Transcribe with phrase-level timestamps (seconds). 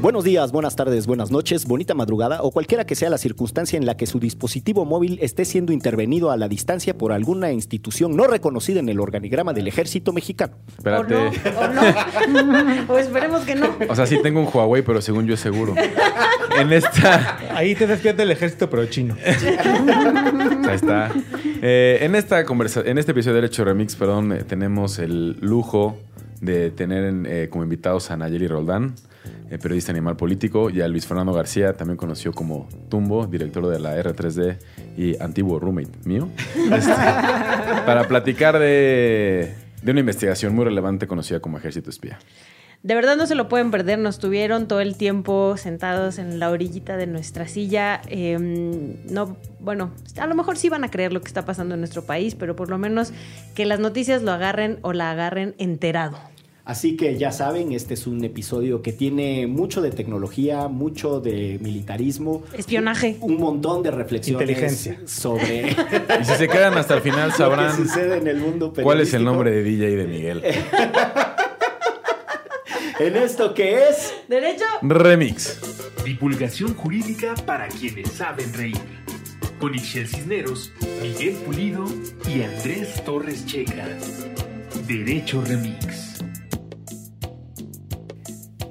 [0.00, 3.84] Buenos días, buenas tardes, buenas noches, bonita madrugada o cualquiera que sea la circunstancia en
[3.84, 8.28] la que su dispositivo móvil esté siendo intervenido a la distancia por alguna institución no
[8.28, 10.54] reconocida en el organigrama del ejército mexicano.
[10.76, 11.16] Espérate.
[11.16, 12.92] O no, o no.
[12.94, 13.74] o esperemos que no.
[13.88, 15.74] O sea, sí tengo un Huawei, pero según yo es seguro.
[16.60, 17.38] en esta.
[17.56, 19.16] Ahí te despierta el ejército, pero chino.
[19.24, 21.12] Ahí está.
[21.60, 25.98] Eh, en esta conversa en este episodio de Derecho Remix, perdón, eh, tenemos el lujo
[26.40, 28.94] de tener en, eh, como invitados a Nayeli Roldán,
[29.50, 33.78] eh, periodista animal político, y a Luis Fernando García, también conocido como Tumbo, director de
[33.78, 34.58] la R3D
[34.96, 36.92] y antiguo roommate mío, Este,
[37.86, 42.18] para platicar de, de una investigación muy relevante conocida como Ejército Espía.
[42.82, 43.98] De verdad no se lo pueden perder.
[43.98, 48.00] Nos tuvieron todo el tiempo sentados en la orillita de nuestra silla.
[48.06, 51.80] Eh, no, bueno, a lo mejor sí van a creer lo que está pasando en
[51.80, 53.12] nuestro país, pero por lo menos
[53.56, 56.18] que las noticias lo agarren o la agarren enterado.
[56.68, 61.58] Así que ya saben, este es un episodio que tiene mucho de tecnología, mucho de
[61.62, 63.16] militarismo, Espionaje.
[63.22, 65.00] un montón de reflexiones Inteligencia.
[65.06, 65.70] sobre
[66.20, 69.00] Y si se quedan hasta el final lo que sabrán sucede en el mundo cuál
[69.00, 70.42] es el nombre de DJ de Miguel.
[72.98, 74.64] En esto que es ¿Derecho?
[74.82, 75.58] Remix.
[76.04, 78.76] Divulgación jurídica para quienes saben reír.
[79.60, 81.84] Con Ixel Cisneros, Miguel Pulido
[82.28, 83.86] y Andrés Torres Checa.
[84.88, 86.07] Derecho Remix.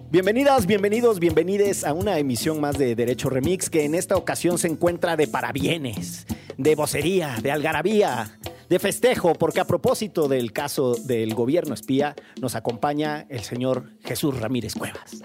[0.09, 4.69] Bienvenidas, bienvenidos, bienvenides a una emisión más de Derecho Remix que en esta ocasión se
[4.69, 6.25] encuentra de parabienes,
[6.57, 12.55] de vocería, de algarabía, de festejo, porque a propósito del caso del gobierno espía nos
[12.55, 15.21] acompaña el señor Jesús Ramírez Cuevas.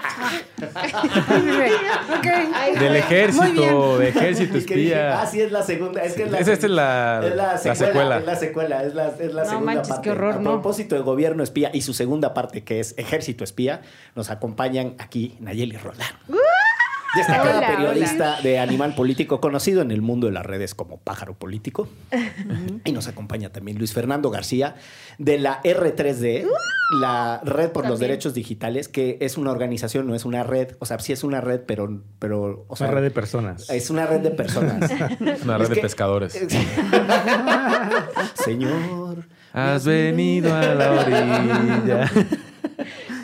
[2.79, 5.21] Del ejército, de ejército espía.
[5.21, 6.03] Ah, sí, es la segunda.
[6.03, 7.77] Es que es la, esta es la- es la la secuela.
[7.77, 8.19] secuela.
[8.19, 10.03] Es la secuela, es la, es la No segunda manches, parte.
[10.03, 10.51] qué horror, a no.
[10.53, 13.83] propósito de gobierno espía y su segunda parte, que es ejército espía,
[14.15, 16.09] nos acompañan aquí Nayeli Roldán.
[17.15, 21.35] Destacada Hola, periodista de animal político, conocido en el mundo de las redes como pájaro
[21.35, 21.89] político.
[22.85, 24.77] y nos acompaña también Luis Fernando García
[25.19, 26.47] de la R3D,
[27.01, 28.01] la Red por los.
[28.01, 30.75] Derechos Digitales, que es una organización, no es una red.
[30.81, 32.03] O sea, sí es una red, pero.
[32.19, 33.69] pero o sea, Una red de personas.
[33.71, 34.91] es una red de personas.
[35.45, 36.33] Una red Es de que- pescadores.
[38.45, 39.27] Señor.
[39.53, 42.11] Has venido a la orilla.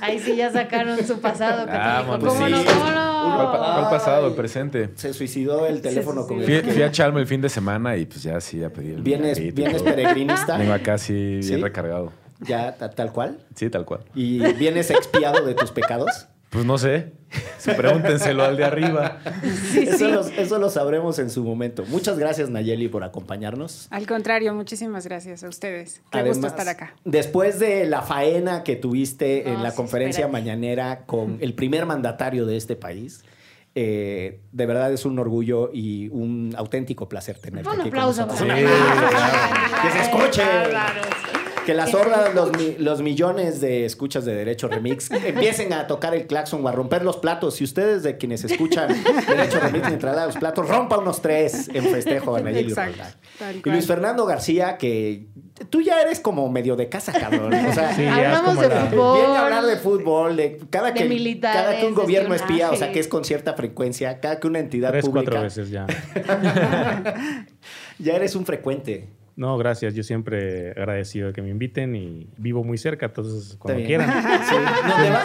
[0.01, 1.67] Ahí sí ya sacaron su pasado.
[1.67, 2.19] que te dijo.
[2.19, 2.59] ¿Cómo no?
[2.59, 2.65] Sí.
[2.67, 3.35] ¿Cómo no?
[3.37, 4.27] ¿Cuál, pa- cuál pasado?
[4.29, 4.91] El presente.
[4.95, 7.97] Se suicidó el teléfono Sí, con sí, Fui, fui a Chalmo el fin de semana
[7.97, 10.57] y pues ya sí, a pedir el Vienes, vienes peregrinista.
[10.57, 12.13] Vengo acá sí, bien recargado.
[12.41, 13.39] Ya, ta- tal cual.
[13.55, 14.01] Sí, tal cual.
[14.15, 16.29] Y vienes expiado de tus pecados.
[16.51, 17.13] Pues no sé.
[17.59, 19.19] Sí, pregúntenselo al de arriba.
[19.77, 21.85] eso, Lo, eso lo sabremos en su momento.
[21.89, 23.87] Muchas gracias, Nayeli, por acompañarnos.
[23.91, 26.01] Al contrario, muchísimas gracias a ustedes.
[26.11, 26.95] Qué Además, gusto estar acá.
[27.05, 30.33] Después de la faena que tuviste en la sí, conferencia espérate.
[30.45, 33.23] mañanera con el primer mandatario de este país,
[33.75, 38.25] eh, de verdad es un orgullo y un auténtico placer tenerte Un aquí con aplauso.
[38.27, 38.51] nosotros.
[38.51, 39.83] aplauso.
[39.83, 40.43] Que se escuche.
[40.45, 41.07] Bárbaros.
[41.69, 46.15] Que las hordas, los, mi- los millones de escuchas de Derecho Remix empiecen a tocar
[46.15, 47.57] el claxon o a romper los platos.
[47.57, 48.89] Si ustedes de quienes escuchan
[49.29, 53.69] Derecho Remix mientras da los platos, rompa unos tres en festejo a Nayeli Y.
[53.69, 55.27] Luis Fernando García, que
[55.69, 57.53] tú ya eres como medio de casa, cabrón.
[57.53, 59.19] O sea, Sí, Hablamos como de la- fútbol.
[59.19, 62.77] Viene a hablar de fútbol, de cada De que, cada que un gobierno espía, o
[62.77, 65.87] sea, que es con cierta frecuencia, cada que una entidad Tres, pública, cuatro veces ya.
[67.99, 69.18] ya eres un frecuente.
[69.39, 69.95] No, gracias.
[69.95, 74.11] Yo siempre agradecido de que me inviten y vivo muy cerca, entonces cuando quieran.
[74.49, 74.55] Sí.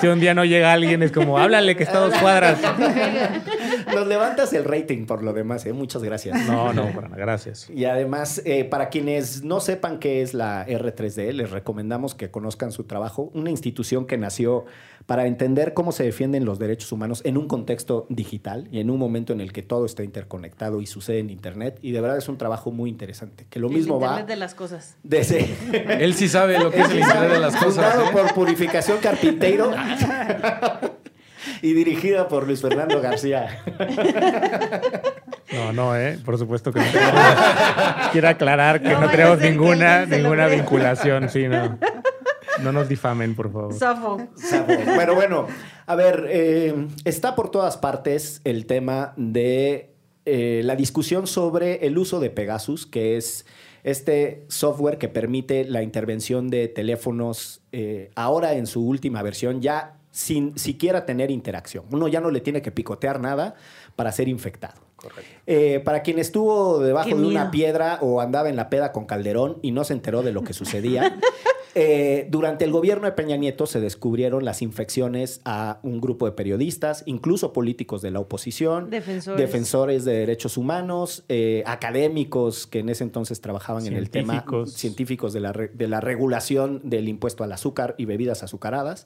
[0.01, 2.59] Si un día no llega alguien, es como, háblale que está a dos cuadras.
[3.95, 5.73] nos levantas el rating por lo demás, ¿eh?
[5.73, 6.45] Muchas gracias.
[6.47, 7.69] No, no, para gracias.
[7.69, 12.71] Y además, eh, para quienes no sepan qué es la R3D, les recomendamos que conozcan
[12.71, 13.31] su trabajo.
[13.33, 14.65] Una institución que nació
[15.05, 18.99] para entender cómo se defienden los derechos humanos en un contexto digital y en un
[18.99, 21.79] momento en el que todo está interconectado y sucede en Internet.
[21.81, 23.45] Y de verdad es un trabajo muy interesante.
[23.49, 24.97] Que lo mismo va Internet de las cosas.
[25.03, 25.55] desde...
[26.03, 27.93] Él sí sabe lo que es el internet de las cosas.
[27.93, 28.11] Fundado ¿eh?
[28.11, 29.71] por Purificación Carpinteiro
[31.61, 33.63] y dirigida por Luis Fernando García.
[35.51, 36.19] No, no, ¿eh?
[36.23, 36.85] Por supuesto que no.
[38.11, 41.77] Quiero aclarar que No no, tenemos ninguna, ninguna vinculación, sí, no.
[42.61, 43.73] No nos difamen, por favor.
[43.73, 44.27] Safo.
[44.35, 44.67] Sabo.
[44.67, 45.47] Pero bueno,
[45.85, 49.93] a ver, eh, está por todas partes el tema de
[50.25, 53.45] eh, la discusión sobre el uso de Pegasus, que es
[53.83, 59.97] este software que permite la intervención de teléfonos eh, ahora en su última versión ya
[60.11, 61.85] sin siquiera tener interacción.
[61.91, 63.55] Uno ya no le tiene que picotear nada
[63.95, 64.81] para ser infectado.
[65.47, 67.51] Eh, para quien estuvo debajo Qué de una miedo.
[67.51, 70.53] piedra o andaba en la peda con Calderón y no se enteró de lo que
[70.53, 71.17] sucedía,
[71.75, 76.31] eh, durante el gobierno de Peña Nieto se descubrieron las infecciones a un grupo de
[76.33, 79.39] periodistas, incluso políticos de la oposición, Defensores.
[79.41, 84.73] defensores de derechos humanos, eh, académicos que en ese entonces trabajaban en el tema, Científicos.
[84.73, 89.05] científicos de la, re- de la regulación del impuesto al azúcar y bebidas azucaradas.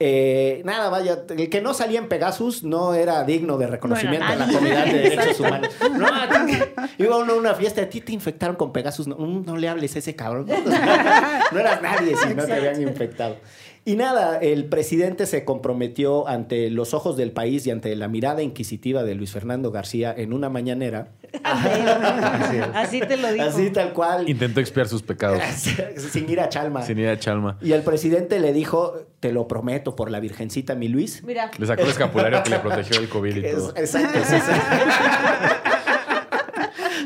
[0.00, 4.32] Eh, nada, vaya, el que no salía en Pegasus no era digno de reconocimiento No
[4.32, 5.74] en la comunidad de derechos humanos.
[5.98, 9.08] No, a ti te- iba uno a una fiesta, a ti te infectaron con Pegasus,
[9.08, 10.46] no, mm, no le hables a ese cabrón.
[11.52, 13.38] No eras nadie si no te habían infectado.
[13.88, 18.42] Y nada, el presidente se comprometió ante los ojos del país y ante la mirada
[18.42, 21.08] inquisitiva de Luis Fernando García en una mañanera.
[21.42, 23.44] Así te lo digo.
[23.44, 24.28] Así tal cual.
[24.28, 25.40] Intentó expiar sus pecados.
[26.12, 26.82] sin ir a Chalma.
[26.82, 27.56] Sin ir a Chalma.
[27.62, 31.24] Y el presidente le dijo, te lo prometo por la Virgencita, mi Luis.
[31.24, 33.72] Mira, Le sacó el escapulario que le protegió del COVID y todo.
[33.74, 34.18] exacto.
[34.22, 34.52] sí, sí.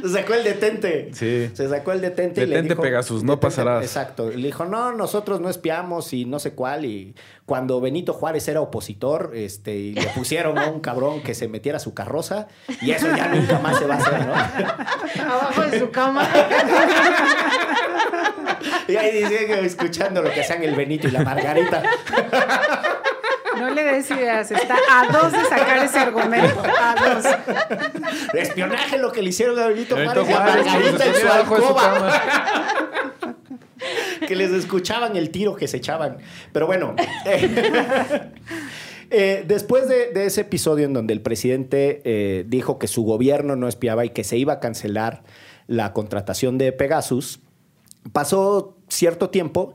[0.03, 1.11] Se sacó el detente.
[1.15, 1.51] Sí.
[1.55, 2.43] Se sacó el detente.
[2.43, 3.83] y le Detente, dijo- Pegasus, no Detente, pasarás.
[3.85, 4.29] Exacto.
[4.31, 6.85] Le dijo, no, nosotros no espiamos y no sé cuál.
[6.85, 7.15] Y
[7.47, 11.77] cuando Benito Juárez era opositor, este, y le pusieron a un cabrón que se metiera
[11.77, 12.49] a su carroza,
[12.81, 14.35] y eso ya nunca más se va a hacer, ¿no?
[15.33, 16.29] abajo de su cama.
[18.89, 21.83] Y ahí dice que escuchando lo que hacían el Benito y la Margarita.
[23.83, 26.63] Des ideas, está a dos de sacar ese argumento.
[26.63, 27.25] A dos.
[28.33, 32.21] De espionaje lo que le hicieron a Benito Juárez y a Margarita en su alcoba.
[34.27, 36.19] que les escuchaban el tiro que se echaban.
[36.53, 36.95] Pero bueno,
[37.27, 38.31] eh,
[39.11, 43.57] eh, después de, de ese episodio en donde el presidente eh, dijo que su gobierno
[43.57, 45.23] no espiaba y que se iba a cancelar
[45.67, 47.41] la contratación de Pegasus,
[48.13, 49.75] pasó cierto tiempo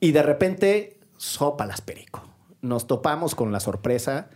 [0.00, 2.29] y de repente, sopa las perico.
[2.62, 4.30] Nos topamos con la sorpresa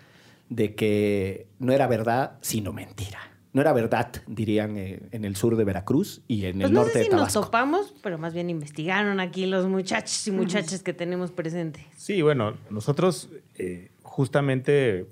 [0.48, 3.18] de que no era verdad, sino mentira.
[3.52, 6.80] No era verdad, dirían eh, en el sur de Veracruz y en Pues el no
[6.80, 7.40] norte sé de si nos Tabasco.
[7.42, 11.84] topamos, pero más bien investigaron aquí los muchachos y muchachas que tenemos presentes.
[11.96, 15.06] Sí, bueno, nosotros eh, justamente,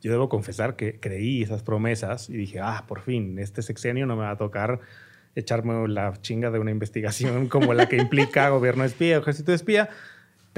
[0.00, 4.16] yo debo confesar que creí esas promesas y dije, ah, por fin, este sexenio no
[4.16, 4.80] me va a tocar
[5.36, 9.88] echarme la chinga de una investigación como la que implica gobierno espía, ejército espía,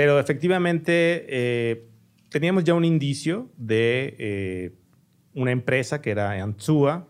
[0.01, 1.85] pero efectivamente eh,
[2.31, 4.73] teníamos ya un indicio de eh,
[5.35, 7.07] una empresa que era Anzúa,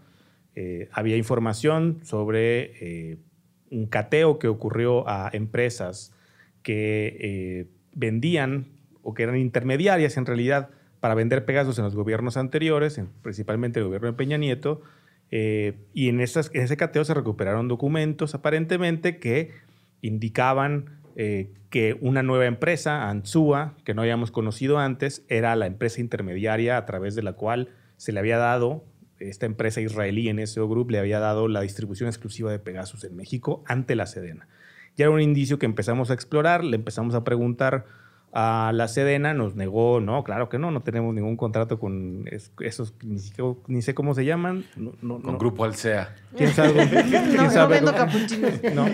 [0.56, 2.72] eh, había información sobre
[3.12, 3.18] eh,
[3.70, 6.12] un cateo que ocurrió a empresas
[6.64, 8.66] que eh, vendían
[9.04, 13.78] o que eran intermediarias en realidad para vender Pegasus en los gobiernos anteriores, en- principalmente
[13.78, 14.82] el gobierno de Peña Nieto,
[15.30, 19.52] eh, y en, esas, en ese cateo se recuperaron documentos aparentemente que
[20.02, 26.00] indicaban eh, que una nueva empresa, Anzúa, que no habíamos conocido antes, era la empresa
[26.00, 28.84] intermediaria a través de la cual se le había dado,
[29.20, 33.62] esta empresa israelí NSO Group le había dado la distribución exclusiva de Pegasus en México
[33.66, 34.48] ante la Sedena.
[34.96, 37.84] Ya era un indicio que empezamos a explorar, le empezamos a preguntar
[38.32, 42.52] a la Sedena, nos negó, no, claro que no, no tenemos ningún contrato con es-
[42.60, 44.64] esos, ni, siquiera- ni sé cómo se llaman.
[44.76, 45.38] No, no, Con no.
[45.38, 46.14] Grupo Alsea.
[46.36, 46.88] ¿Quién sabe?
[47.08, 47.74] ¿Quién No, no sabe?
[47.76, 48.52] vendo capuchinos.
[48.74, 48.86] No.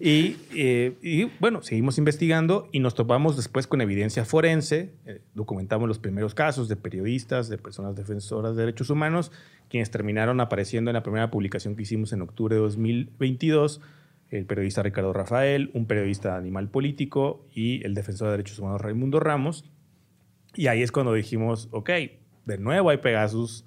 [0.00, 4.92] Y, eh, y, bueno, seguimos investigando y nos topamos después con evidencia forense.
[5.06, 9.30] Eh, documentamos los primeros casos de periodistas, de personas defensoras de derechos humanos,
[9.68, 13.80] quienes terminaron apareciendo en la primera publicación que hicimos en octubre de 2022.
[14.30, 18.80] El periodista Ricardo Rafael, un periodista de Animal Político y el defensor de derechos humanos
[18.80, 19.64] Raimundo Ramos.
[20.54, 21.90] Y ahí es cuando dijimos, ok,
[22.46, 23.64] de nuevo hay Pegasus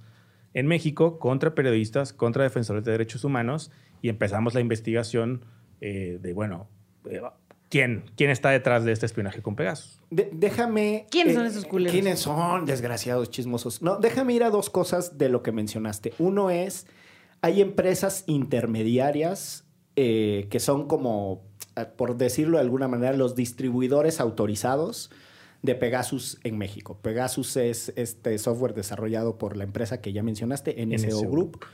[0.53, 3.71] en México contra periodistas, contra defensores de derechos humanos
[4.01, 5.45] y empezamos la investigación
[5.81, 6.69] eh, de, bueno,
[7.09, 7.21] eh,
[7.69, 9.99] ¿quién, ¿quién está detrás de este espionaje con Pegasus?
[10.11, 11.07] De- déjame.
[11.09, 11.91] ¿Quiénes son esos culeros?
[11.91, 12.65] ¿Quiénes son?
[12.65, 13.81] Desgraciados, chismosos.
[13.81, 16.13] No, déjame ir a dos cosas de lo que mencionaste.
[16.19, 16.87] Uno es:
[17.41, 21.43] hay empresas intermediarias eh, que son como,
[21.75, 25.11] eh, por decirlo de alguna manera, los distribuidores autorizados
[25.61, 26.99] de Pegasus en México.
[27.01, 31.29] Pegasus es este software desarrollado por la empresa que ya mencionaste, NSO, NSO.
[31.29, 31.65] Group,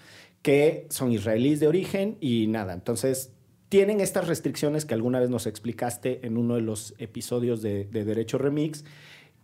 [0.42, 2.74] que son israelíes de origen y nada.
[2.74, 3.32] Entonces,
[3.70, 8.06] tienen estas restricciones que alguna vez nos explicaste en uno de los episodios de, de
[8.06, 8.84] Derecho Remix,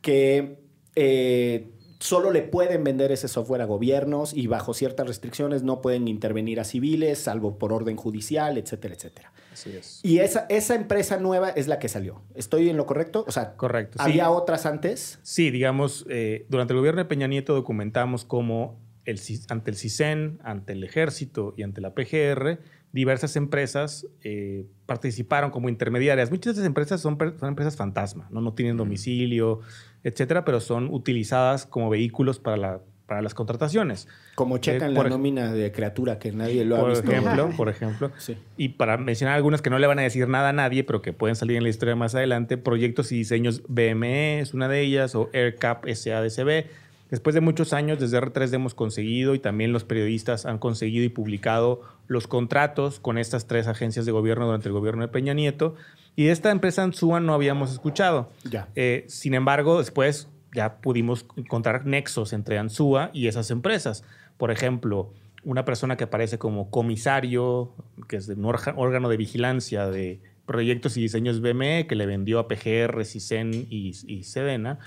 [0.01, 0.65] que
[0.95, 1.71] eh,
[2.05, 6.59] solo le pueden vender ese software a gobiernos y bajo ciertas restricciones no pueden intervenir
[6.59, 9.33] a civiles, salvo por orden judicial, etcétera, etcétera.
[9.51, 9.99] Así es.
[10.03, 12.21] Y esa, esa empresa nueva es la que salió.
[12.35, 13.25] ¿Estoy en lo correcto?
[13.27, 14.03] O sea, Correcto, sí.
[14.11, 15.19] ¿había otras antes?
[15.23, 19.19] Sí, digamos, eh, durante el gobierno de Peña Nieto documentamos cómo el,
[19.49, 22.59] ante el CISEN, ante el Ejército y ante la PGR,
[22.95, 26.31] diversas empresas eh, participaron como intermediarias.
[26.31, 28.39] Muchas de esas empresas son, son empresas fantasma, ¿no?
[28.39, 29.59] no tienen domicilio,
[30.05, 34.07] etcétera, pero son utilizadas como vehículos para la para las contrataciones.
[34.33, 37.11] Como checan Eh, la nómina de criatura que nadie lo ha Por visto.
[37.11, 38.11] ejemplo, por ejemplo.
[38.17, 38.35] Sí.
[38.57, 41.13] Y para mencionar algunas que no le van a decir nada a nadie, pero que
[41.13, 45.13] pueden salir en la historia más adelante, proyectos y diseños BME es una de ellas,
[45.13, 46.65] o AirCap SADCB.
[47.09, 51.09] Después de muchos años, desde R3 hemos conseguido y también los periodistas han conseguido y
[51.09, 55.75] publicado los contratos con estas tres agencias de gobierno durante el gobierno de Peña Nieto.
[56.15, 58.31] Y de esta empresa Ansúa no habíamos escuchado.
[58.43, 58.69] Ya.
[58.75, 64.03] Eh, sin embargo, después ya pudimos encontrar nexos entre Ansúa y esas empresas.
[64.37, 67.73] Por ejemplo, una persona que aparece como comisario,
[68.07, 72.39] que es de un órgano de vigilancia de proyectos y diseños BME, que le vendió
[72.39, 74.79] a PGR, CISEN y, y Sedena,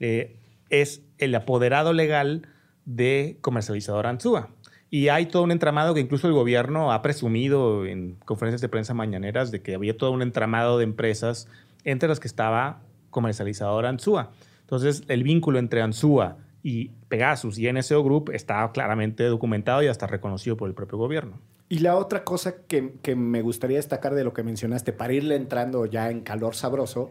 [0.00, 0.36] eh,
[0.72, 2.48] es el apoderado legal
[2.86, 4.48] de comercializador Ansúa.
[4.90, 8.94] Y hay todo un entramado que incluso el gobierno ha presumido en conferencias de prensa
[8.94, 11.46] mañaneras de que había todo un entramado de empresas
[11.84, 14.32] entre las que estaba comercializador Ansúa.
[14.62, 20.06] Entonces, el vínculo entre Ansúa y Pegasus y NSO Group está claramente documentado y hasta
[20.06, 21.38] reconocido por el propio gobierno.
[21.68, 25.36] Y la otra cosa que, que me gustaría destacar de lo que mencionaste, para irle
[25.36, 27.10] entrando ya en calor sabroso,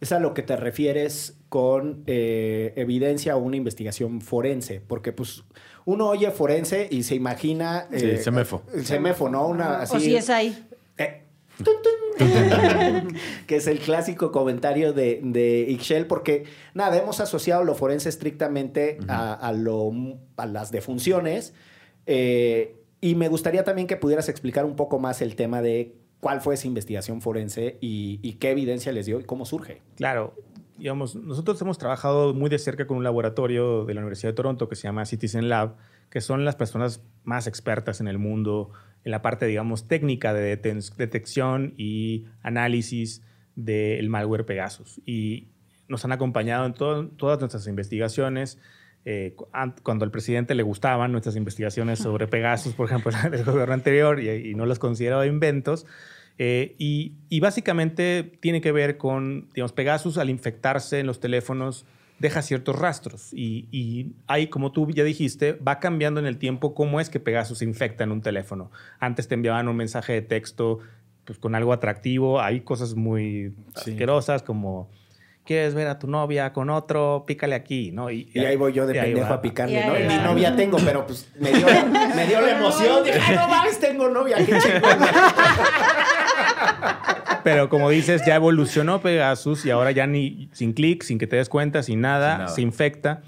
[0.00, 4.80] es a lo que te refieres con eh, evidencia o una investigación forense.
[4.86, 5.44] Porque pues
[5.84, 7.86] uno oye forense y se imagina...
[7.94, 8.62] Sí, eh, CEMEFO.
[8.74, 9.46] el CEMEFO, ¿no?
[9.48, 10.66] Una, así, O si es ahí.
[10.96, 11.22] Eh,
[11.58, 11.92] tun, tun.
[13.46, 18.98] que es el clásico comentario de, de Ixchel, porque nada, hemos asociado lo forense estrictamente
[19.08, 19.90] a, a lo,
[20.36, 21.54] a las defunciones.
[22.06, 26.40] eh, y me gustaría también que pudieras explicar un poco más el tema de cuál
[26.40, 29.82] fue esa investigación forense y, qué evidencia les dio y cómo surge.
[29.96, 30.34] Claro,
[30.78, 34.68] digamos, nosotros hemos trabajado muy de cerca con un laboratorio de la Universidad de Toronto
[34.68, 35.76] que se llama Citizen Lab,
[36.10, 38.70] que son las personas más expertas en el mundo
[39.04, 43.22] en la parte, digamos, técnica de detección y análisis
[43.56, 45.00] del malware Pegasus.
[45.06, 45.48] Y
[45.88, 48.58] nos han acompañado en to- todas nuestras investigaciones.
[49.04, 53.44] Eh, cu- an- cuando al presidente le gustaban nuestras investigaciones sobre Pegasus, por ejemplo, del
[53.44, 55.86] gobierno anterior, y, y no las consideraba inventos,
[56.38, 61.84] eh, y, y básicamente tiene que ver con, digamos, Pegasus al infectarse en los teléfonos
[62.18, 66.74] deja ciertos rastros y, y hay, como tú ya dijiste, va cambiando en el tiempo
[66.74, 68.70] cómo es que Pegasus se infecta en un teléfono.
[68.98, 70.80] Antes te enviaban un mensaje de texto
[71.24, 73.92] pues, con algo atractivo, hay cosas muy Sí.
[73.92, 74.90] asquerosas como
[75.50, 78.08] quieres ver a tu novia con otro, pícale aquí, ¿no?
[78.08, 79.92] Y ahí voy yo de y pendejo a picarle, Y ¿no?
[79.94, 81.66] ahí Ni novia tengo, pero pues me dio,
[82.14, 83.02] me dio la emoción.
[83.02, 84.54] Dije, ay, no mames, tengo novia, qué.
[87.42, 91.34] Pero como dices, ya evolucionó Pegasus y ahora ya ni sin clic, sin que te
[91.36, 92.54] des cuenta, sin nada, Sin nada.
[92.54, 93.22] se infecta,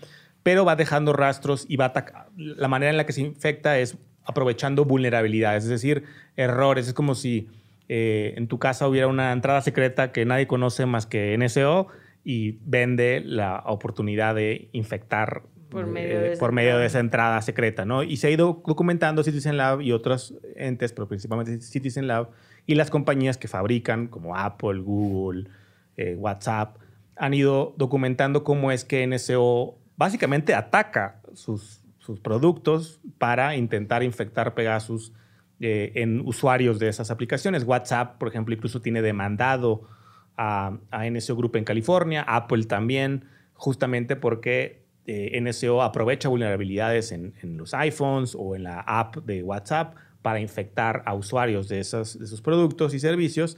[0.44, 3.96] pero va dejando rastros y va ataca- La manera en la que se infecta es
[4.24, 6.04] aprovechando vulnerabilidades, es decir,
[6.36, 6.86] errores.
[6.88, 7.48] Es como si
[7.88, 11.88] eh, en tu casa hubiera una entrada secreta que nadie conoce más que NSO
[12.24, 16.86] y vende la oportunidad de infectar Por eh, medio de esa por medio de entrada.
[16.86, 18.02] esa entrada secreta, ¿no?
[18.02, 22.30] Y se ha ido documentando Citizen Lab y otros entes, pero principalmente Citizen Lab
[22.66, 25.48] y las compañías que fabrican, como Apple, Google,
[25.96, 26.76] eh, WhatsApp,
[27.16, 34.54] han ido documentando cómo es que NSO básicamente ataca sus, sus productos para intentar infectar
[34.54, 35.12] Pegasus
[35.60, 37.64] eh, en usuarios de esas aplicaciones.
[37.64, 39.82] WhatsApp, por ejemplo, incluso tiene demandado
[40.36, 47.34] a, a NSO Group en California, Apple también, justamente porque eh, NSO aprovecha vulnerabilidades en,
[47.56, 52.24] los iPhones o en la app de WhatsApp para infectar a usuarios de, esas, de
[52.24, 53.56] esos productos y servicios.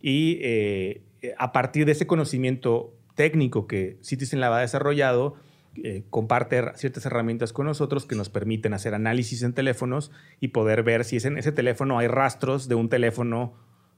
[0.00, 1.02] Y eh,
[1.38, 5.36] a partir de ese conocimiento técnico que Citizen Lab ha desarrollado,
[5.82, 10.84] eh, comparte ciertas herramientas con nosotros que nos permiten hacer análisis en teléfonos y poder
[10.84, 13.54] ver si en ese teléfono hay rastros de un teléfono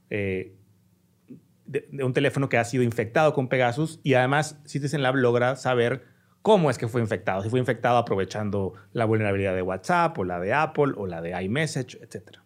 [0.09, 0.55] eh,
[1.67, 5.57] de, de un teléfono que ha sido infectado con Pegasus y además Citizen Lab logra
[5.57, 6.05] saber
[6.47, 10.39] cómo es que fue infectado, si fue infectado aprovechando la vulnerabilidad de WhatsApp o la
[10.39, 12.39] de Apple o la de iMessage, etc.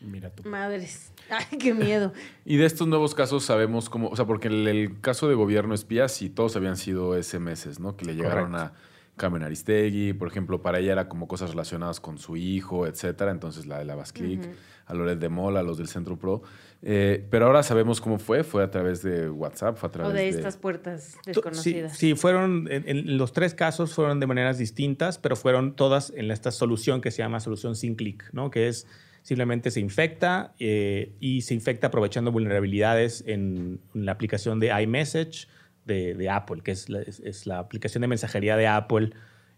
[0.00, 0.48] Mira tú.
[0.48, 1.12] Madres.
[1.28, 2.12] Ay, qué miedo.
[2.44, 5.74] Y de estos nuevos casos sabemos cómo, o sea, porque el, el caso de gobierno
[5.74, 7.96] espía, sí, todos habían sido SMS, ¿no?
[7.96, 8.72] Que le llegaron Correcto.
[8.72, 8.87] a
[9.18, 13.30] Carmen Aristegui, por ejemplo, para ella era como cosas relacionadas con su hijo, etcétera.
[13.30, 14.48] Entonces la de la Basclic,
[14.86, 16.40] a Loret de Mola, a los del Centro Pro.
[16.80, 20.14] Eh, pero ahora sabemos cómo fue, fue a través de WhatsApp, fue a O través
[20.14, 21.98] de estas puertas Sí, desconocidas.
[21.98, 26.30] sí, fueron, en, en los tres casos fueron de maneras distintas, pero fueron todas en
[26.30, 28.50] esta solución que se llama solución sin clic, ¿no?
[28.50, 28.86] Que es
[29.22, 35.48] simplemente se infecta eh, y se infecta aprovechando vulnerabilidades en, en la aplicación de iMessage
[35.88, 39.10] de, Apple, que es la, es la aplicación de mensajería de Apple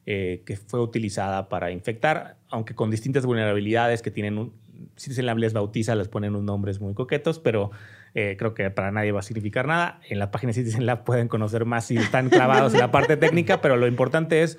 [0.07, 4.55] eh, que fue utilizada para infectar, aunque con distintas vulnerabilidades que tienen un,
[4.97, 7.71] si se les bautiza, les ponen unos nombres muy coquetos, pero
[8.15, 10.01] eh, creo que para nadie va a significar nada.
[10.09, 13.19] En la página de Citizen Lab pueden conocer más si están clavados en la parte
[13.19, 14.59] técnica, pero lo importante es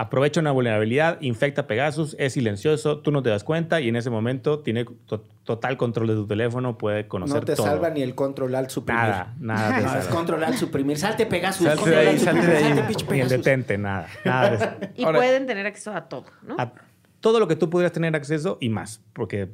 [0.00, 4.08] aprovecha una vulnerabilidad, infecta Pegasus, es silencioso, tú no te das cuenta y en ese
[4.08, 7.66] momento tiene to- total control de tu teléfono, puede conocer No te todo.
[7.66, 9.02] salva ni el control al suprimir.
[9.02, 10.96] Nada, nada te No, es control al suprimir.
[10.96, 11.66] Salte Pegasus.
[11.66, 12.76] Salte de control ahí, al salte de suprimir, ahí.
[12.76, 14.06] salte, pinche Ni el detente, nada.
[14.24, 14.68] nada de eso.
[14.96, 16.54] Y Ahora- pueden tener acceso a todo, ¿no?
[16.58, 16.72] a
[17.20, 19.50] todo lo que tú pudieras tener acceso y más, porque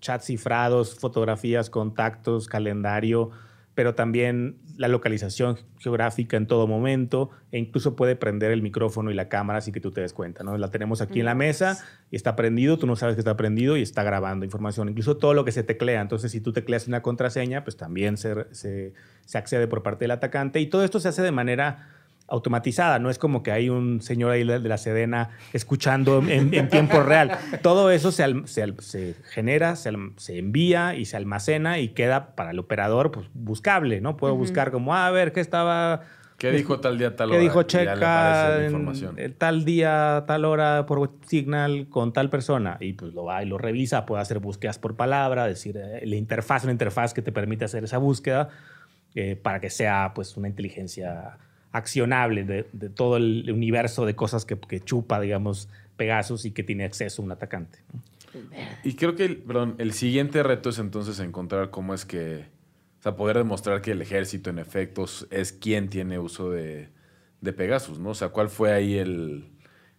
[0.00, 3.30] chats cifrados, fotografías, contactos, calendario,
[3.74, 9.14] pero también la localización geográfica en todo momento e incluso puede prender el micrófono y
[9.14, 10.56] la cámara sin que tú te des cuenta, ¿no?
[10.56, 13.76] La tenemos aquí en la mesa y está prendido, tú no sabes que está prendido
[13.76, 17.02] y está grabando información, incluso todo lo que se teclea, entonces si tú tecleas una
[17.02, 18.94] contraseña, pues también se, se,
[19.26, 21.99] se accede por parte del atacante y todo esto se hace de manera
[22.30, 26.68] automatizada, no es como que hay un señor ahí de la Sedena escuchando en, en
[26.68, 27.36] tiempo real.
[27.62, 32.34] Todo eso se, al- se genera, se, al- se envía y se almacena y queda
[32.36, 34.16] para el operador pues, buscable, ¿no?
[34.16, 36.02] Puedo buscar como, ah, a ver, ¿qué estaba...
[36.38, 37.42] ¿Qué dijo tal día, tal ¿Qué hora?
[37.42, 38.66] dijo ya le Checa
[39.18, 42.78] en- tal día, tal hora por Signal con tal persona?
[42.80, 46.16] Y pues lo va y lo revisa, puede hacer búsquedas por palabra, decir, eh, la
[46.16, 48.48] interfaz, una interfaz que te permite hacer esa búsqueda
[49.14, 51.36] eh, para que sea pues una inteligencia
[51.72, 56.62] accionable de, de todo el universo de cosas que, que chupa, digamos, Pegasus y que
[56.62, 57.78] tiene acceso un atacante.
[58.84, 62.44] Y creo que, el- perdón, el siguiente reto es entonces encontrar cómo es que,
[63.00, 66.88] o sea, poder demostrar que el ejército en efectos es quien tiene uso de,
[67.40, 68.10] de Pegasus, ¿no?
[68.10, 69.46] O sea, ¿cuál fue ahí el,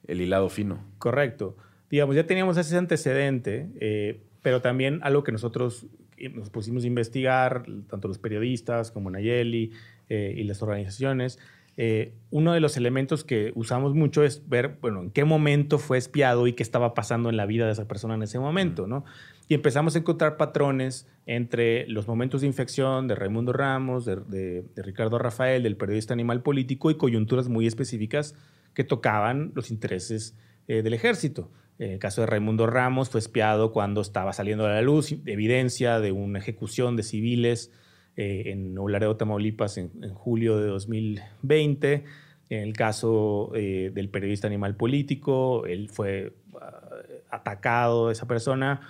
[0.07, 0.83] el hilado fino?
[0.97, 1.57] Correcto.
[1.89, 5.85] Digamos, ya teníamos ese antecedente, eh, pero también algo que nosotros
[6.17, 9.71] eh, nos pusimos a investigar, tanto los periodistas como Nayeli
[10.09, 11.37] eh, y las organizaciones.
[11.77, 15.97] Eh, uno de los elementos que usamos mucho es ver, bueno, en qué momento fue
[15.97, 19.05] espiado y qué estaba pasando en la vida de esa persona en ese momento, ¿no?
[19.47, 24.63] Y empezamos a encontrar patrones entre los momentos de infección de Raimundo Ramos, de, de-
[24.75, 28.35] de Ricardo Rafael, del periodista Animal Político y coyunturas muy específicas
[28.73, 30.37] que tocaban los intereses
[30.67, 31.51] eh, del ejército.
[31.79, 35.99] En el caso de Raimundo Ramos fue espiado cuando estaba saliendo a la luz evidencia
[35.99, 37.71] de una ejecución de civiles
[38.15, 42.03] eh, en Nuevo Laredo, Tamaulipas, en, en julio de 2020.
[42.49, 46.81] En el caso eh, del periodista Animal Político, él fue ah,
[47.29, 48.81] atacado, esa persona,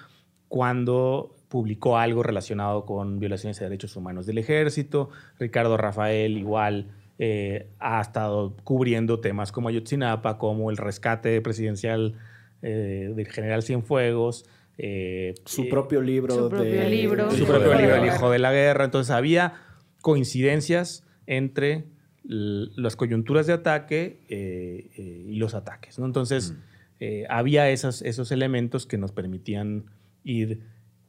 [0.47, 5.10] cuando publicó algo relacionado con violaciones de derechos humanos del ejército.
[5.38, 6.88] Ricardo Rafael igual
[7.19, 12.15] eh, ha estado cubriendo temas como Ayotzinapa, como el rescate presidencial
[12.63, 14.45] eh, del general Cienfuegos.
[14.77, 16.34] Eh, Su eh, propio libro.
[16.36, 17.29] su propio de- libro.
[17.31, 18.15] su Hijo propio de la libro, El guerra.
[18.15, 18.86] Hijo de la Guerra.
[18.86, 19.53] Entonces había
[20.01, 21.86] coincidencias entre
[22.23, 25.97] las coyunturas de ataque eh, eh, y los ataques.
[25.99, 26.05] ¿no?
[26.05, 26.53] Entonces
[26.99, 29.86] eh, había esas, esos elementos que nos permitían
[30.23, 30.62] ir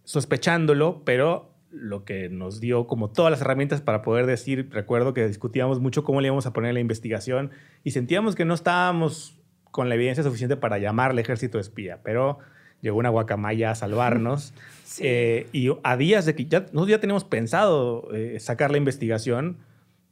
[0.04, 5.26] sospechándolo, pero lo que nos dio como todas las herramientas para poder decir, recuerdo que
[5.26, 7.50] discutíamos mucho cómo le íbamos a poner la investigación
[7.84, 9.38] y sentíamos que no estábamos
[9.70, 12.38] con la evidencia suficiente para llamarle ejército espía, pero
[12.82, 14.52] llegó una guacamaya a salvarnos.
[14.92, 15.04] Sí.
[15.06, 19.56] Eh, y a días de que ya, nosotros ya teníamos pensado eh, sacar la investigación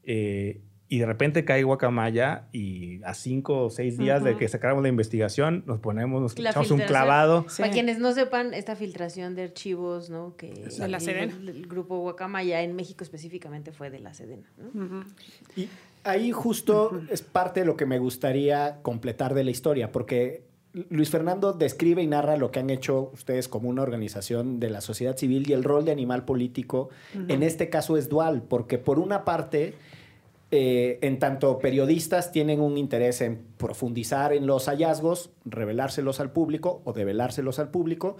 [0.04, 4.38] eh, y de repente cae Guacamaya y a cinco o seis días de Ujú.
[4.38, 7.44] que sacáramos la investigación nos ponemos, nos La echamos un clavado.
[7.50, 7.60] Sí.
[7.60, 10.34] Para quienes no sepan, esta filtración de archivos, ¿no?
[10.36, 11.30] Que De la Sedena.
[11.30, 14.82] El, el grupo Guacamaya en México específicamente fue de la Sedena, ¿no?
[14.82, 15.04] Ujú.
[15.56, 15.68] Y
[16.04, 21.10] ahí justo es parte de lo que me gustaría completar de la historia, porque Luis
[21.10, 25.16] Fernando describe y narra lo que han hecho ustedes como una organización de la sociedad
[25.16, 26.90] civil y el rol de animal político
[27.28, 29.74] en este caso es dual, porque por una parte,
[30.52, 36.82] eh, en tanto periodistas tienen un interés en profundizar en los hallazgos, revelárselos al público
[36.84, 38.16] o develárselos al público,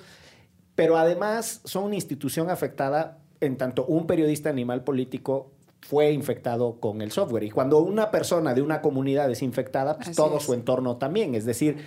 [0.75, 7.01] pero además son una institución afectada en tanto un periodista animal político fue infectado con
[7.01, 7.45] el software.
[7.45, 10.43] Y cuando una persona de una comunidad es infectada, pues todo es.
[10.43, 11.35] su entorno también.
[11.35, 11.79] Es decir,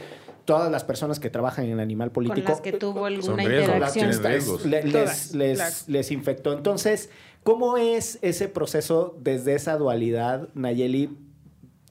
[0.46, 2.42] todas las personas que trabajan en animal político.
[2.46, 4.12] Con las que tuvo alguna interacción.
[4.24, 4.66] riesgos.
[4.66, 5.76] les, les- claro.
[5.88, 6.54] les infectó.
[6.54, 7.10] Entonces,
[7.44, 11.18] ¿cómo es ese proceso desde esa dualidad, Nayeli,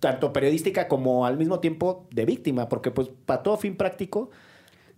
[0.00, 2.68] tanto periodística como al mismo tiempo de víctima?
[2.68, 4.30] Porque, pues, para todo fin práctico,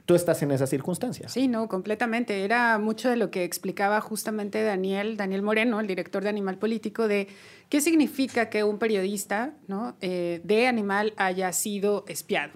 [0.07, 1.33] tú estás en esas circunstancias.
[1.33, 2.45] Sí, no, completamente.
[2.45, 7.09] Era mucho de lo que explicaba justamente Daniel, Daniel Moreno, el director de Animal Político,
[7.09, 7.29] de
[7.69, 9.97] qué significa que un periodista ¿no?
[10.01, 12.53] eh, de Animal haya sido espiado.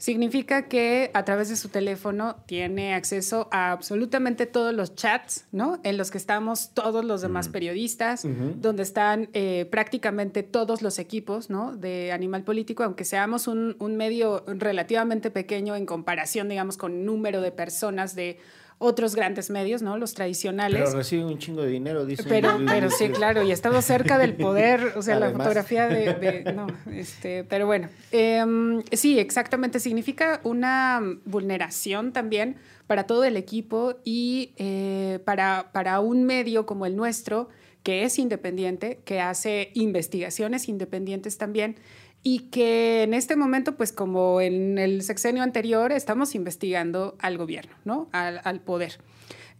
[0.00, 5.78] Significa que a través de su teléfono tiene acceso a absolutamente todos los chats, ¿no?
[5.82, 11.50] En los que estamos todos los demás periodistas, donde están eh, prácticamente todos los equipos,
[11.50, 11.76] ¿no?
[11.76, 17.42] De Animal Político, aunque seamos un, un medio relativamente pequeño en comparación, digamos, con número
[17.42, 18.38] de personas de
[18.82, 19.98] otros grandes medios, ¿no?
[19.98, 20.80] Los tradicionales.
[20.82, 22.24] Pero recibe un chingo de dinero, dice.
[22.26, 26.14] Pero, pero sí, claro, y ha estado cerca del poder, o sea, la fotografía de,
[26.14, 33.36] de- no, este, pero bueno, em, sí, exactamente, significa una vulneración también para todo el
[33.36, 37.50] equipo y eh, para, para un medio como el nuestro,
[37.82, 41.76] que es independiente, que hace investigaciones independientes también,
[42.22, 47.74] y que en este momento, pues como en el sexenio anterior, estamos investigando al gobierno,
[47.84, 48.08] ¿no?
[48.12, 48.98] Al, al poder.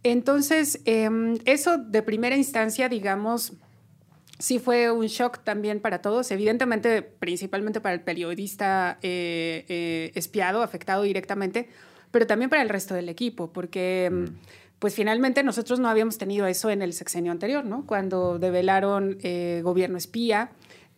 [0.03, 3.53] Entonces, em, eso de primera instancia, digamos,
[4.39, 10.63] sí fue un shock también para todos, evidentemente, principalmente para el periodista eh, eh, espiado,
[10.63, 11.69] afectado directamente,
[12.09, 14.25] pero también para el resto del equipo, porque em,
[14.79, 17.85] pues finalmente nosotros no habíamos tenido eso en el sexenio anterior, ¿no?
[17.85, 20.49] Cuando develaron eh, gobierno espía.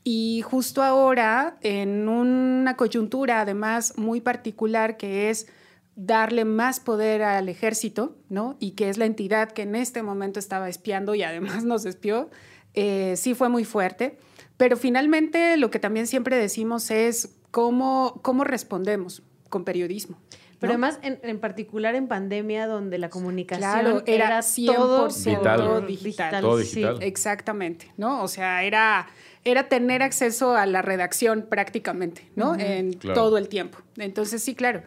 [0.03, 5.47] Y justo ahora, en una coyuntura además muy particular que es
[5.95, 8.57] darle más poder al ejército, ¿no?
[8.59, 12.29] Y que es la entidad que en este momento estaba espiando y además nos espió,
[12.73, 14.17] eh, sí fue muy fuerte.
[14.57, 20.17] Pero finalmente lo que también siempre decimos es cómo, cómo respondemos con periodismo.
[20.59, 20.85] Pero ¿no?
[20.85, 25.87] además, en, en particular en pandemia, donde la comunicación Claro, era era 100% todo Vital.
[25.87, 26.41] digital.
[26.41, 26.63] Todo sí.
[26.63, 26.97] digital.
[27.01, 28.23] Exactamente, ¿no?
[28.23, 29.07] O sea, era,
[29.45, 32.55] era tener acceso a la redacción prácticamente, ¿no?
[32.57, 33.19] En Claro.
[33.21, 33.79] todo el tiempo.
[33.97, 34.83] Entonces, sí, claro.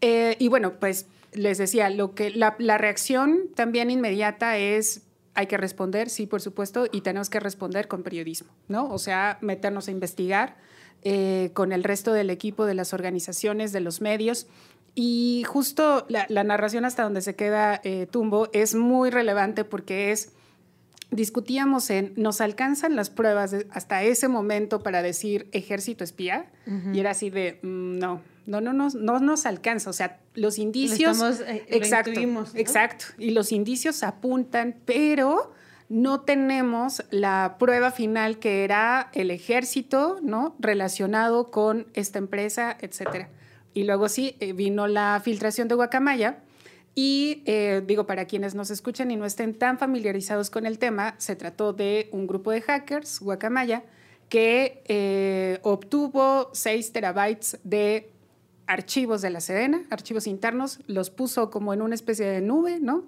[0.00, 5.02] Eh, y bueno, pues les decía, lo que la, la reacción también inmediata es
[5.34, 8.88] hay que responder, sí, por supuesto, y tenemos que responder con periodismo, ¿no?
[8.90, 10.56] O sea, meternos a investigar
[11.02, 14.46] eh, con el resto del equipo de las organizaciones, de los medios.
[14.94, 20.10] Y justo la, la narración hasta donde se queda eh, Tumbo es muy relevante porque
[20.10, 20.32] es
[21.10, 26.46] discutíamos en, ¿nos alcanzan las pruebas de- hasta ese momento para decir ejército espía?
[26.92, 29.90] Y era así de, mm, no, no, no, nos- no nos alcanza.
[29.90, 31.12] O sea, los indicios...
[31.16, 32.60] estamos, eh, lo exacto, intuimos, ¿no?
[32.60, 33.04] exacto.
[33.18, 35.52] Y los indicios apuntan, pero
[35.88, 40.56] no tenemos la prueba final que era el ejército, ¿no?
[40.58, 43.28] Relacionado con esta empresa, etcétera.
[43.72, 46.38] Y luego sí, eh, vino la filtración de Guacamaya.
[46.98, 51.14] Y eh, digo, para quienes nos escuchan y no estén tan familiarizados con el tema,
[51.18, 53.84] se trató de un grupo de hackers, Guacamaya,
[54.30, 58.10] que eh, obtuvo 6 terabytes de
[58.66, 63.04] archivos de la Sedena, archivos internos, los puso como en una especie de nube, ¿no?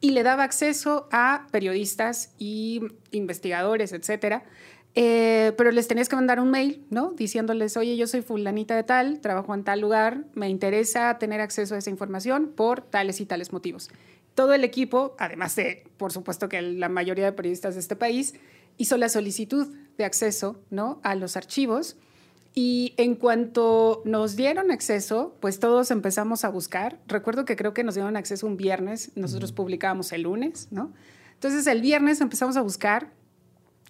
[0.00, 2.80] Y le daba acceso a periodistas y
[3.12, 4.42] investigadores, etcétera.
[5.00, 7.12] Eh, pero les tenías que mandar un mail, ¿no?
[7.12, 11.76] Diciéndoles, oye, yo soy fulanita de tal, trabajo en tal lugar, me interesa tener acceso
[11.76, 13.90] a esa información por tales y tales motivos.
[14.34, 18.34] Todo el equipo, además de, por supuesto, que la mayoría de periodistas de este país,
[18.76, 20.98] hizo la solicitud de acceso, ¿no?
[21.04, 21.96] A los archivos.
[22.52, 26.98] Y en cuanto nos dieron acceso, pues todos empezamos a buscar.
[27.06, 30.92] Recuerdo que creo que nos dieron acceso un viernes, nosotros publicábamos el lunes, ¿no?
[31.34, 33.12] Entonces el viernes empezamos a buscar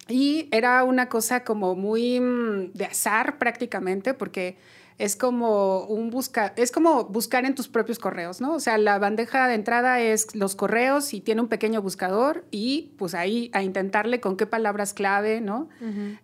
[0.09, 4.57] y era una cosa como muy mm, de azar prácticamente, porque
[4.97, 8.53] es como un busca, es como buscar en tus propios correos, ¿no?
[8.53, 12.91] O sea, la bandeja de entrada es los correos y tiene un pequeño buscador y
[12.97, 15.69] pues ahí a intentarle con qué palabras clave, ¿no?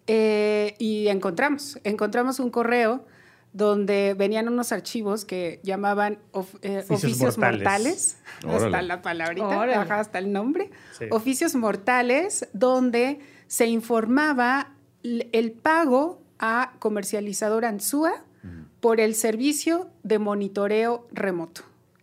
[0.08, 3.06] Eh, y encontramos, encontramos un correo
[3.56, 8.18] donde venían unos archivos que llamaban of- eh, Oficios oficios, mortales.
[8.44, 11.06] mortales, hasta la palabrita, ajá, hasta el nombre, Sí.
[11.10, 18.26] oficios mortales, donde se informaba el pago a comercializador Ansúa
[18.82, 21.62] por el servicio de monitoreo remoto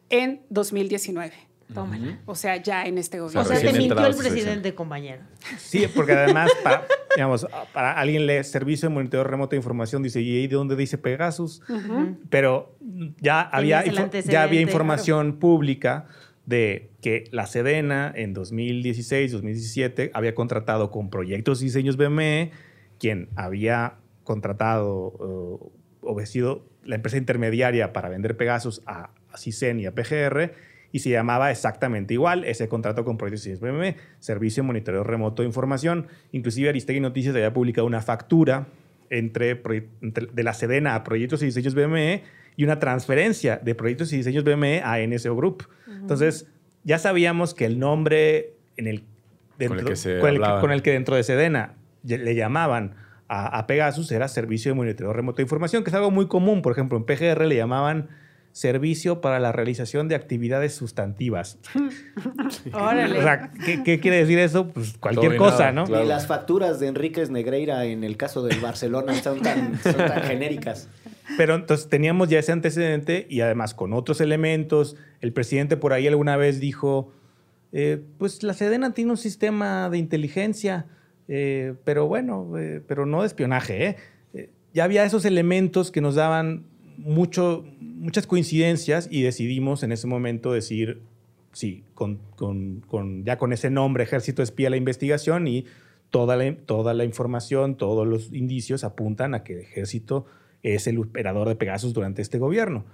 [0.08, 1.34] en 2019.
[1.72, 2.20] Tómala.
[2.26, 3.44] O sea, ya en este O gobierno.
[3.44, 5.22] sea, recién te mintió el presidente, compañero.
[5.58, 10.20] Sí, porque además, para, digamos, para alguien lee servicio de monitoreo remoto de información, dice,
[10.20, 11.62] ¿y ahí de dónde dice Pegasus?
[12.30, 12.76] Pero
[13.20, 16.06] ya había, ya había información pública
[16.46, 22.50] de que la Sedena en 2016, 2017 había contratado con proyectos y diseños BME,
[22.98, 23.94] quien había
[24.24, 25.68] contratado eh,
[26.02, 30.52] o sido la empresa intermediaria para vender Pegasus a, a CISEN y a PGR
[30.92, 35.02] y se llamaba exactamente igual ese contrato con Proyectos y Diseños BME, Servicio de Monitoreo
[35.04, 36.06] Remoto de Información.
[36.32, 38.66] Inclusive Aristegui Noticias había publicado una factura
[39.10, 39.62] entre,
[40.02, 42.22] entre- de la Sedena a Proyectos y Diseños BME
[42.56, 45.66] y una transferencia de Proyectos y Diseños BME a NSO Group.
[45.88, 46.46] Entonces,
[46.84, 49.04] ya sabíamos que el nombre en el,
[49.68, 51.74] Con el que se con el con el que dentro de Sedena
[52.04, 52.96] le llamaban
[53.28, 56.60] a, a Pegasus era Servicio de Monitoreo Remoto de Información, que es algo muy común.
[56.60, 58.08] Por ejemplo, en PGR le llamaban
[58.52, 61.58] Servicio para la realización de actividades sustantivas.
[62.72, 63.18] Órale.
[63.18, 64.68] O sea, ¿qué, qué quiere decir eso?
[64.68, 65.84] Pues cualquier cosa, nada, ¿no?
[65.86, 66.04] claro.
[66.04, 70.22] Y las facturas de Enríquez Negreira en el caso del Barcelona son tan, son tan
[70.22, 70.88] genéricas.
[71.36, 74.96] Pero entonces teníamos ya ese antecedente y además con otros elementos.
[75.20, 77.12] El presidente por ahí alguna vez dijo,
[77.72, 80.86] eh, pues la Sedena tiene un sistema de inteligencia,
[81.28, 83.96] eh, pero bueno, eh, pero no de espionaje.
[84.34, 86.66] Eh, Ya había esos elementos que nos daban
[86.98, 91.02] muchas coincidencias y decidimos en ese momento decir,
[91.52, 92.18] sí, con-
[93.24, 95.64] ya con ese nombre, Ejército Espía la investigación y
[96.10, 100.26] toda la, toda la información, todos los indicios apuntan a que el Ejército
[100.62, 102.84] es el operador de Pegasus durante este gobierno.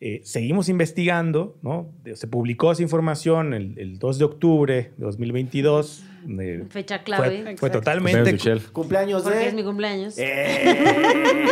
[0.00, 1.88] Eh, seguimos investigando, ¿no?
[2.14, 6.04] Se publicó esa información el, el 2 de octubre de 2022.
[6.24, 7.56] De- Fecha clave.
[7.56, 8.36] fue totalmente...
[8.72, 10.14] Cumpleaños de Porque es mi cumpleaños.
[10.18, 10.76] ¡Eh!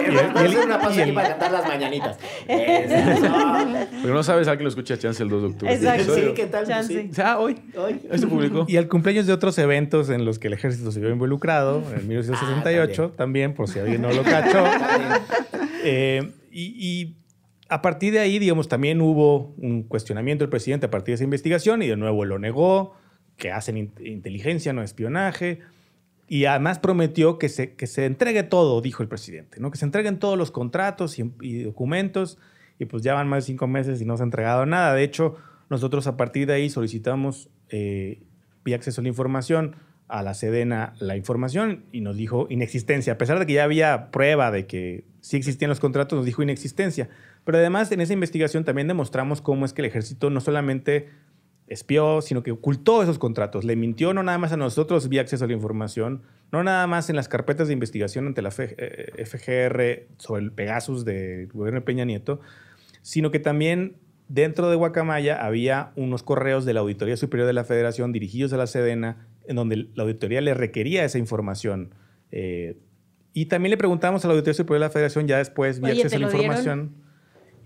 [0.51, 2.19] Y a una pausa aquí para cantar las mañanitas.
[2.49, 3.27] Eso.
[4.03, 5.75] Pero no sabes, alguien lo escucha a Chance el 2 de octubre.
[5.75, 6.15] Exacto.
[6.15, 6.67] Sí, ¿qué tal?
[6.67, 7.09] Chance.
[7.13, 7.21] sí.
[7.23, 7.57] Ah, hoy.
[7.77, 8.01] Hoy.
[8.11, 8.65] Hoy se publicó.
[8.69, 12.07] Y el cumpleaños de otros eventos en los que el ejército se vio involucrado, en
[12.09, 13.55] 1968, Ah, también.
[13.55, 14.65] por si alguien no lo cachó.
[15.85, 17.17] Eh, y, y
[17.69, 21.25] a partir de ahí, digamos, también hubo un cuestionamiento del presidente a partir de esa
[21.25, 22.95] investigación y de nuevo lo negó,
[23.37, 25.61] que hacen in- inteligencia, no espionaje.
[26.29, 29.70] Y además prometió que se, que se entregue todo, dijo el presidente, ¿no?
[29.70, 32.38] que se entreguen todos los contratos y, y documentos.
[32.79, 34.92] Y pues ya van más de cinco meses y no se ha entregado nada.
[34.94, 35.37] De hecho,
[35.70, 38.22] nosotros a partir de ahí solicitamos eh,
[38.64, 39.77] vía acceso a la información
[40.09, 43.14] a la Sedena la información y nos dijo inexistencia.
[43.14, 46.44] A pesar de que ya había prueba de que sí existían los contratos, nos dijo
[46.44, 47.09] inexistencia.
[47.44, 51.09] Pero además en esa investigación también demostramos cómo es que el ejército no solamente
[51.69, 53.65] espió, sino que ocultó esos contratos.
[53.65, 57.11] Le mintió no nada más a nosotros vía acceso a la información, no nada más
[57.11, 61.81] en las carpetas de investigación ante la F- eh, FGR sobre el Pegasus del gobierno
[61.81, 62.41] de Peña Nieto,
[63.03, 63.97] sino que también
[64.29, 68.57] dentro de Guacamaya había unos correos de la Auditoría Superior de la Federación dirigidos a
[68.57, 71.95] la Sedena, en donde la auditoría le requería esa información.
[72.33, 72.79] Eh,
[73.33, 76.03] y también le preguntamos a la Auditoría Superior de la Federación ya después, vía Oye,
[76.03, 77.06] acceso a ¿te la dieron?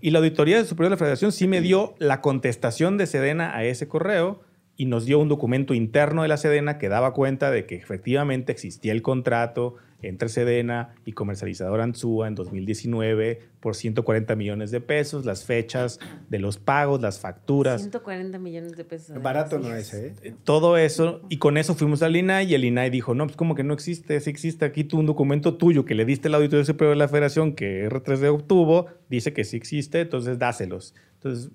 [0.01, 3.63] Y la Auditoría Superior de la Federación sí me dio la contestación de Sedena a
[3.63, 4.41] ese correo
[4.81, 8.51] y nos dio un documento interno de la Sedena que daba cuenta de que efectivamente
[8.51, 15.23] existía el contrato entre Sedena y comercializador Anzúa en 2019 por 140 millones de pesos,
[15.23, 15.99] las fechas
[16.31, 19.21] de los pagos, las facturas, 140 millones de pesos.
[19.21, 19.69] Barato Sí.
[19.69, 20.15] no es, ¿eh?
[20.23, 21.21] eh, todo eso.
[21.29, 23.75] Y con eso fuimos al INAI y el INAI dijo, no, pues como que no
[23.75, 26.97] existe, sí existe aquí tú un documento tuyo que le diste al Auditorio Superior de
[26.99, 30.95] la Federación que R3D obtuvo, dice que sí existe, entonces dáselos.
[31.17, 31.51] Entonces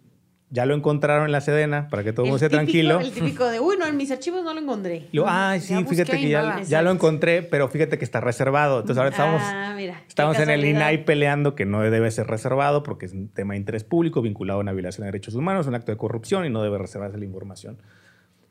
[0.50, 3.00] ya lo encontraron en la Sedena para que todo el mundo esté tranquilo.
[3.00, 5.08] El típico de, uy, no, en mis archivos no lo encontré.
[5.10, 8.80] Y luego, ay, sí, fíjate que ya, ya lo encontré, pero fíjate que está reservado.
[8.80, 10.02] Entonces ahora estamos, Ah, mira.
[10.06, 10.64] estamos en el.
[10.64, 14.60] INAI peleando que no debe ser reservado porque es un tema de interés público vinculado
[14.60, 17.24] a una violación de derechos humanos, un acto de corrupción y no debe reservarse la
[17.24, 17.78] información.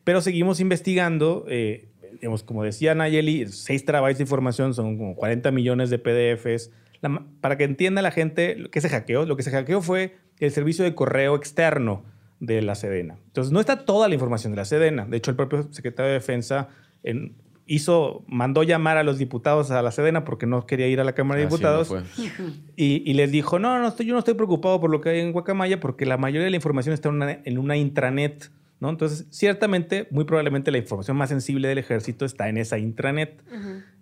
[0.03, 1.45] Pero seguimos investigando.
[1.47, 1.87] eh,
[2.19, 6.71] digamos, como decía Nayeli, 6 terabytes de información son como 40 millones de PDFs.
[7.01, 10.15] La para que entienda la gente lo que se hackeó, lo que se hackeó fue
[10.39, 12.03] el servicio de correo externo
[12.39, 13.15] de la Sedena.
[13.27, 15.05] Entonces, no está toda la información de la Sedena.
[15.05, 16.67] De hecho, el propio secretario de Defensa
[17.03, 17.33] en-
[17.67, 21.13] hizo, mandó llamar a los diputados a la Sedena porque no quería ir a la
[21.13, 21.95] Cámara de no Diputados.
[22.75, 25.19] Y, y les dijo, no, no, estoy, yo no estoy preocupado por lo que hay
[25.21, 28.89] en Guacamaya porque la mayoría de la información está en una, en una intranet, ¿no?
[28.89, 33.41] Entonces, ciertamente, muy probablemente la información más sensible del ejército está en esa intranet.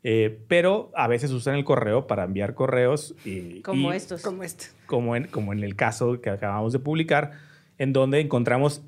[0.04, 3.16] Eh, pero a veces usan el correo para enviar correos.
[3.24, 4.22] Y, Como y- estos.
[4.22, 4.66] Como este.
[4.86, 7.32] como en, como en el caso que acabamos de publicar,
[7.78, 8.82] en donde encontramos,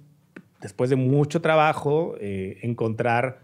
[0.62, 3.40] después de mucho trabajo, eh, encontrar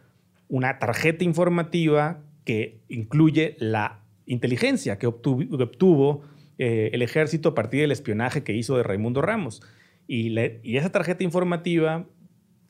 [0.49, 6.23] una tarjeta informativa que incluye la inteligencia que obtuvo, que obtuvo,
[6.57, 9.61] eh, el ejército a partir del espionaje que hizo de Raimundo Ramos.
[10.07, 12.05] Y, le- y esa tarjeta informativa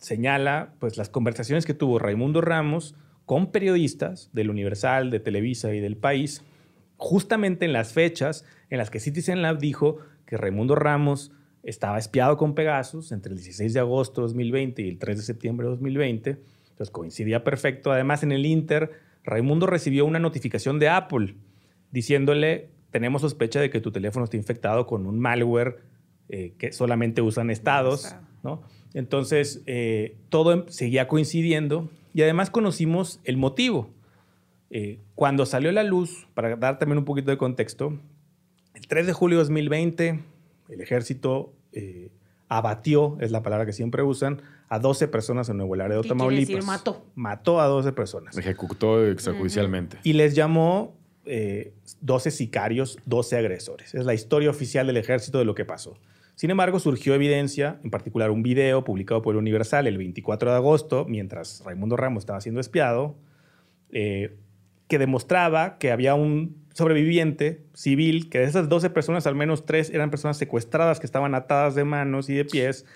[0.02, 5.80] señala pues, las conversaciones que tuvo Raimundo Ramos con periodistas del Universal, de Televisa y
[5.80, 6.44] del País,
[6.98, 11.32] justamente en las fechas en las que Citizen Lab dijo que Raimundo Ramos
[11.64, 15.24] estaba espiado con Pegasus entre el 16 de agosto de 2020 y el 3 de
[15.24, 16.30] septiembre de 2020.
[16.70, 17.92] Entonces coincidía perfecto.
[17.92, 18.92] Además, en el Inter,
[19.24, 21.36] Raimundo recibió una notificación de Apple
[21.92, 25.80] diciéndole, tenemos sospecha de que tu teléfono está infectado con un malware
[26.30, 28.28] eh, que solamente usan estados, Estado.
[28.44, 28.64] ¿no?
[28.94, 33.90] Entonces, eh, todo em- seguía coincidiendo y además conocimos el motivo.
[34.70, 37.98] Eh, cuando salió a la luz, para dar también un poquito de contexto,
[38.74, 40.20] el 3 de julio de 2020,
[40.70, 42.10] el ejército eh,
[42.48, 46.48] abatió, es la palabra que siempre usan, a 12 personas en Nuevo Laredo, ¿Qué Tamaulipas.
[46.48, 47.06] decir mató?
[47.16, 48.38] Mató a 12 personas.
[48.38, 49.98] Ejecutó extrajudicialmente.
[50.04, 53.94] Y les llamó eh, 12 sicarios, 12 agresores.
[53.94, 55.98] Es la historia oficial del ejército de lo que pasó.
[56.42, 60.58] Sin embargo, surgió evidencia, en particular un video publicado por el Universal el 24 de
[60.58, 63.16] agosto, mientras Raimundo Ramos estaba siendo espiado,
[63.92, 64.40] eh,
[64.88, 69.92] que demostraba que había un sobreviviente civil, que de esas 12 personas, al menos tres
[69.92, 72.88] eran personas secuestradas que estaban atadas de manos y de pies.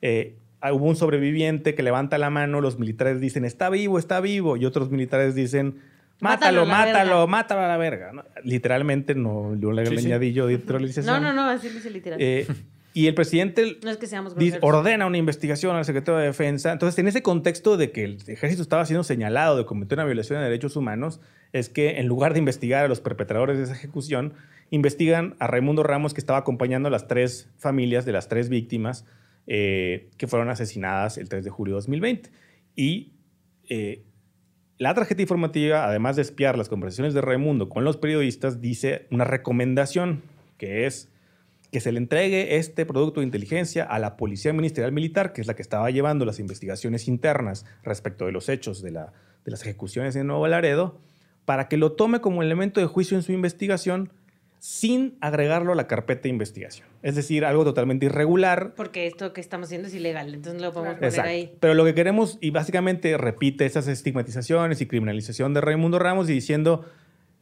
[0.00, 0.38] Eh,
[0.72, 4.64] hubo un sobreviviente que levanta la mano, los militares dicen, está vivo, está vivo, y
[4.64, 5.78] otros militares dicen,
[6.20, 7.26] mátalo, Mátalo mátalo, verga".
[7.26, 8.12] mátalo a la verga.
[8.14, 8.24] ¿no?
[8.44, 10.06] Literalmente, no, yo le Sí, sí.
[10.06, 10.48] añadí yo.
[10.48, 12.18] No, no, no, así dice literal.
[12.18, 12.46] Eh,
[12.94, 16.72] y el presidente no es que seamos dice- ordena una investigación al secretario de Defensa.
[16.72, 20.38] Entonces, en ese contexto de que el ejército estaba siendo señalado de cometer una violación
[20.38, 21.20] de derechos humanos,
[21.52, 24.32] es que en lugar de investigar a los perpetradores de esa ejecución,
[24.70, 29.04] investigan a Raimundo Ramos, que estaba acompañando a las tres familias de las tres víctimas
[29.46, 32.30] eh, que fueron asesinadas el 3 de julio de 2020.
[32.76, 33.12] Y
[33.68, 34.02] eh,
[34.78, 39.24] la tarjeta informativa, además de espiar las conversaciones de Raimundo con los periodistas, dice una
[39.24, 40.22] recomendación
[40.58, 41.10] que es
[41.74, 45.48] que se le entregue este producto de inteligencia a la Policía Ministerial Militar, que es
[45.48, 49.12] la que estaba llevando las investigaciones internas respecto de los hechos de, la-
[49.44, 51.00] de las ejecuciones en Nuevo Laredo,
[51.44, 54.12] para que lo tome como elemento de juicio en su investigación
[54.60, 56.86] sin agregarlo a la carpeta de investigación.
[57.02, 60.72] Es decir, algo totalmente irregular, Porque esto que estamos haciendo es ilegal, entonces no lo
[60.72, 61.28] podemos poner Exacto.
[61.28, 61.56] ahí.
[61.58, 66.34] Pero lo que queremos, y básicamente repite esas estigmatizaciones y criminalización de Raimundo Ramos y
[66.34, 66.84] diciendo,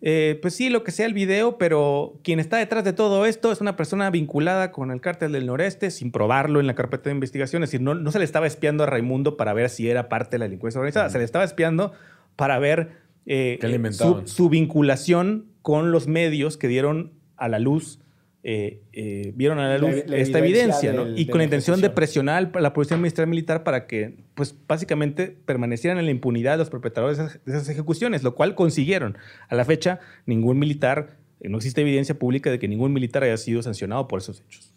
[0.03, 3.53] eh, pues sí, lo que sea el video, pero quien está detrás de todo esto
[3.53, 7.15] es una persona vinculada con el cártel del noreste sin probarlo en la carpeta de
[7.15, 7.63] investigación.
[7.63, 10.33] Es decir, no, no se le estaba espiando a Raimundo para ver si era parte
[10.33, 11.93] de la delincuencia organizada, se le estaba espiando
[12.35, 13.93] para ver eh, ¿Qué le eh,
[14.25, 18.01] su vinculación con los medios que dieron a la luz.
[18.45, 21.05] Eh, eh, vieron a la luz la esta evidencia evidencia, ¿no?
[21.05, 24.55] del- Y con la intención de presionar a la Policía Ministerial Militar para que, pues,
[24.67, 29.17] básicamente permanecieran en la impunidad los perpetradores de esas, de esas ejecuciones, lo cual consiguieron.
[29.49, 33.37] A la fecha, ningún militar, eh, no existe evidencia pública de que ningún militar haya
[33.37, 34.73] sido sancionado por esos hechos.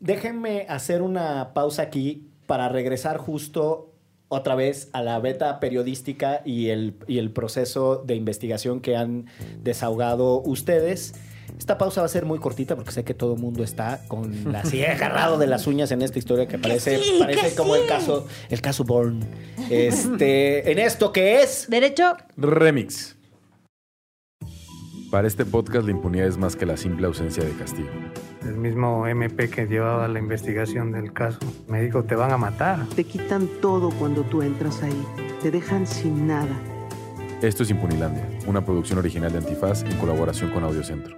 [0.00, 3.94] Déjenme hacer una pausa aquí para regresar justo
[4.28, 9.24] otra vez a la beta periodística y el, y el proceso de investigación que han
[9.62, 11.14] desahogado ustedes.
[11.58, 14.52] Esta pausa va a ser muy cortita porque sé que todo el mundo está con
[14.52, 17.74] la silla agarrado de las uñas en esta historia que parece, sí, parece que como
[17.74, 19.26] el caso, el caso Bourne.
[19.68, 23.16] Este, en esto que es Derecho, Remix.
[25.10, 27.88] Para este podcast la impunidad es más que la simple ausencia de castigo.
[28.42, 32.86] El mismo MP que llevaba la investigación del caso me dijo, te van a matar.
[32.94, 35.06] Te quitan todo cuando tú entras ahí.
[35.42, 36.56] Te dejan sin nada.
[37.42, 41.17] Esto es Impunilandia, una producción original de Antifaz en colaboración con Audiocentro.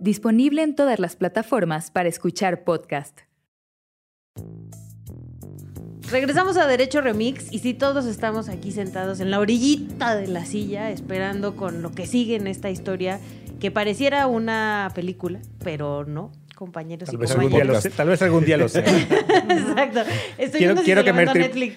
[0.00, 3.20] Disponible en todas las plataformas para escuchar podcast.
[6.10, 10.46] regresamos a Derecho Remix y sí, todos estamos aquí sentados en la orillita de la
[10.46, 13.20] silla esperando con lo que sigue en esta historia
[13.60, 18.22] que pareciera una película, pero no, compañeros Tal y vez, algún día lo tal vez
[18.22, 18.80] algún día lo sé.
[18.88, 20.00] Exacto.
[20.38, 21.26] Estoy quiero, viendo si quiero que me,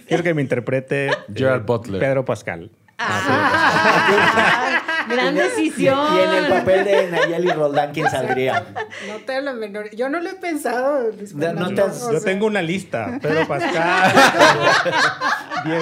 [0.07, 1.99] quiero que me interprete eh, Gerard Butler.
[1.99, 2.71] Pedro Pascal.
[2.97, 5.99] Ah, gran y decisión.
[6.19, 8.65] en el papel de Nayeli Roldán, ¿quién saldría?
[9.07, 9.89] No te lo menor.
[9.95, 11.09] Yo no lo he pensado.
[11.35, 13.19] No, no te has- Yo tengo una lista.
[13.21, 14.13] Pedro Pascal.
[15.65, 15.81] Bien.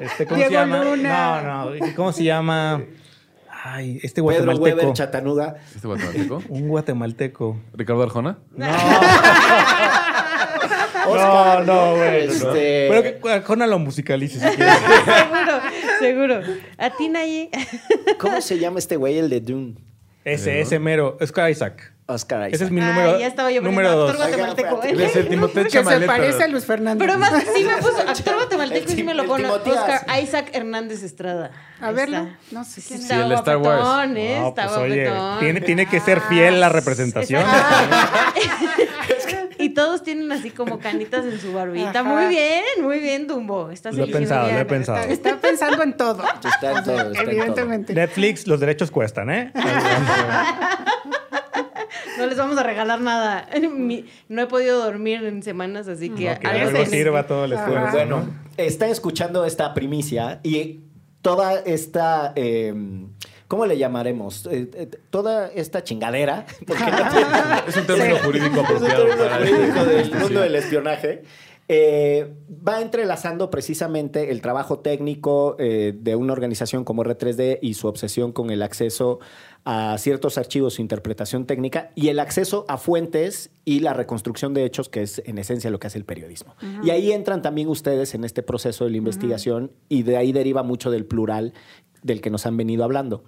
[0.00, 0.84] Este, ¿Cómo Diego se llama?
[0.84, 1.42] Luna.
[1.42, 1.94] No, no.
[1.96, 2.82] ¿Cómo se llama?
[3.64, 4.62] Ay, este Pedro guatemalteco.
[4.64, 5.56] Weber Chatanuga.
[5.74, 6.42] ¿Este guatemalteco?
[6.48, 7.56] Un guatemalteco.
[7.74, 8.38] ¿Ricardo Arjona?
[11.06, 12.26] Oscar, no, no, güey.
[12.26, 12.32] no.
[12.32, 14.74] Este- Pero que Arjona lo musicalice si quieres.
[14.78, 15.60] seguro,
[15.98, 16.40] seguro.
[16.78, 17.50] A ti, Nayi.
[18.18, 19.74] ¿Cómo se llama este güey, el de Dune?
[20.24, 21.16] Ese, ese mero.
[21.20, 21.92] Oscar Isaac.
[22.10, 22.54] Oscar Isaac.
[22.54, 24.10] Ese es mi Ay, número, ya estaba yo número dos.
[24.10, 24.82] actor guatemalteco.
[24.82, 27.04] El Que se parece pero- a Luis Fernando.
[27.04, 29.46] Pero más, sí me puso actor guatemalteco y sí me lo pone.
[29.48, 31.50] Oscar Isaac Hernández Estrada.
[31.80, 32.28] A verlo.
[32.50, 33.10] No sé quién Sí, es.
[33.10, 33.80] Sí, está el Star Wars.
[33.82, 34.38] guapetón, ¿eh?
[34.40, 35.38] No, está pues, oye, guapetón.
[35.40, 37.44] tiene, tiene que ser fiel la representación.
[39.78, 41.90] Todos tienen así como canitas en su barbita.
[41.90, 42.02] Ajá.
[42.02, 43.70] Muy bien, muy bien, Dumbo.
[43.70, 44.98] Estás Lo he pensado, lo he pensado.
[44.98, 46.24] Está, está pensando en todo.
[46.44, 47.22] Está en todo, está en todo.
[47.30, 47.94] Evidentemente.
[47.94, 49.52] Netflix, los derechos cuestan, ¿eh?
[52.18, 53.48] No les vamos a regalar nada.
[53.72, 57.44] Mi- No he podido dormir en semanas, así que que hágase algo en- sirva todo
[57.44, 57.78] el esfuerzo.
[57.86, 57.92] Ajá.
[57.92, 58.48] Bueno, ¿no?
[58.56, 60.80] están escuchando esta primicia y
[61.22, 62.32] toda esta.
[62.34, 62.74] eh,
[63.48, 64.46] ¿Cómo le llamaremos?
[64.46, 66.46] Eh, eh, toda esta chingadera.
[66.66, 67.26] Porque no tiene-
[67.66, 69.04] Es un término jurídico es un apropiado.
[69.06, 70.22] término para jurídico esta del discusión.
[70.22, 71.22] mundo del espionaje.
[71.70, 72.32] eh,
[72.66, 78.32] va entrelazando precisamente el trabajo técnico eh, de una organización como R3D y su obsesión
[78.32, 79.18] con el acceso
[79.66, 84.64] a ciertos archivos, su interpretación técnica y el acceso a fuentes y la reconstrucción de
[84.64, 86.54] hechos, que es en esencia lo que hace el periodismo.
[86.82, 90.62] Y ahí entran también ustedes en este proceso de la investigación y de ahí deriva
[90.62, 91.52] mucho del plural
[92.02, 93.24] del que nos han venido hablando.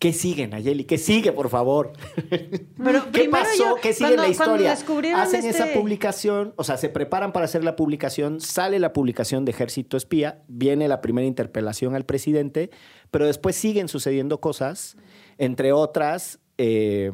[0.00, 0.84] ¿Qué sigue, Nayeli?
[0.84, 1.92] ¿Qué sigue, por favor?
[2.82, 3.50] Pero ¿Qué pasó?
[3.58, 4.72] yo, ¿Qué sigue en la historia?
[4.72, 9.44] Hacen esa este- publicación, o sea, se preparan para hacer la publicación, sale la publicación
[9.44, 12.70] de Ejército Espía, viene la primera interpelación al presidente,
[13.10, 14.96] pero después siguen sucediendo cosas.
[15.36, 17.12] entre otras, eh,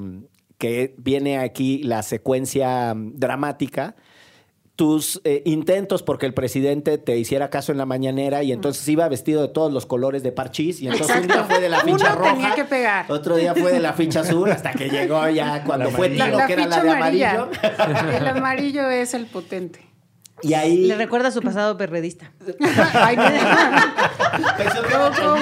[0.59, 3.97] que viene aquí la secuencia mm, dramática,
[4.77, 9.09] tus eh, intentos porque el presidente te hiciera caso en la mañanera y entonces iba
[9.09, 11.95] vestido de todos los colores de parchís y entonces un día fue de la ficha
[12.12, 13.07] Uno roja, tenía que pegar.
[13.11, 16.24] otro día fue de la ficha azul hasta que llegó ya cuando fue amarilla.
[16.27, 17.31] tiro, La, la que era la de amarilla.
[17.33, 18.11] amarillo.
[18.18, 19.81] El amarillo es el potente.
[20.43, 22.31] Y ahí Le recuerda su pasado perredista.
[22.93, 23.22] Ay, no.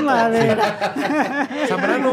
[0.02, 1.40] madera.
[1.68, 2.12] Zambrano.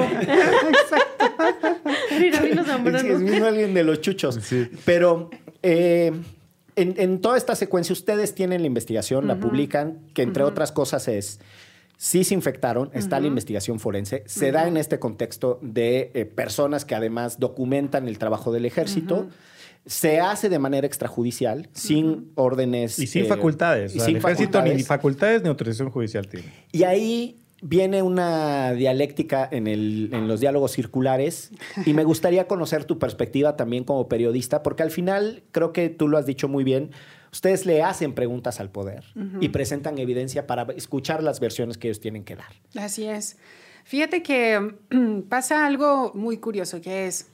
[2.19, 3.17] Mira, vino Es que Zambrano.
[3.19, 4.39] vino alguien de los chuchos.
[4.41, 4.67] Sí.
[4.85, 5.29] Pero
[5.61, 6.11] eh,
[6.75, 11.07] en, en toda esta secuencia, ustedes tienen la investigación, la publican, que entre otras cosas
[11.07, 11.39] es.
[11.97, 16.83] Sí se infectaron, está la investigación forense, se da en este contexto de eh, personas
[16.83, 19.27] que además documentan el trabajo del ejército,
[19.85, 22.97] se hace de manera extrajudicial, sin órdenes.
[22.97, 23.93] Y sin eh, facultades.
[23.93, 26.51] y O sea, sin el ejército ni facultades ni autorización judicial tiene.
[26.71, 31.51] Y ahí viene una dialéctica en, el- en los diálogos circulares
[31.85, 36.07] y me gustaría conocer tu perspectiva también como periodista, porque al final creo que tú
[36.07, 36.91] lo has dicho muy bien.
[37.31, 39.05] Ustedes le hacen preguntas al poder
[39.39, 42.51] y presentan evidencia para escuchar las versiones que ellos tienen que dar.
[42.75, 43.37] Así es.
[43.85, 44.73] Fíjate que
[45.29, 47.29] pasa algo muy curioso, que es,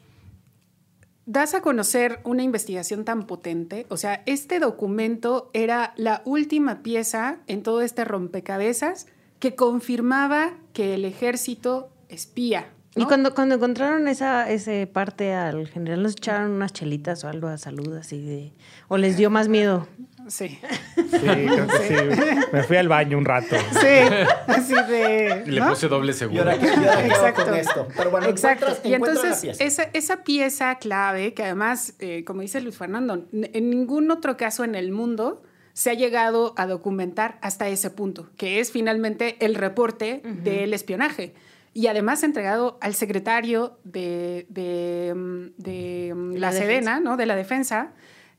[1.26, 7.40] das a conocer una investigación tan potente, o sea, este documento era la última pieza
[7.48, 9.08] en todo este rompecabezas
[9.40, 12.68] que confirmaba que el ejército espía.
[12.96, 13.08] Y ¿no?
[13.08, 17.58] cuando, cuando encontraron esa ese parte al general, ¿nos echaron unas chelitas o algo a
[17.60, 18.54] salud así de...
[18.88, 19.88] ¿O les dio más miedo?
[20.28, 20.60] Sí,
[20.96, 22.36] Sí, creo que sí.
[22.52, 23.56] Me fui al baño un rato.
[23.72, 24.16] sí,
[24.48, 25.44] así de...
[25.46, 25.70] Y le ¿no?
[25.70, 26.42] puse doble Y seguro.
[26.42, 27.46] ahora, ¿qué- y qué hago Exacto.
[27.46, 27.88] con esto?
[27.96, 28.66] Pero bueno, Exacto.
[28.66, 29.64] encuentras- Y encuentras entonces, pieza.
[29.64, 34.36] esa, esa pieza clave, que además, eh, como dice Luis Fernando, n- en ningún otro
[34.38, 35.44] caso en el mundo
[35.78, 41.36] se ha llegado a documentar hasta ese punto, que es finalmente el reporte del espionaje.
[41.76, 47.16] Y además entregado al secretario de, de, mm, de, mm, De la, la Sedena, ¿no?
[47.16, 47.94] De la defensa.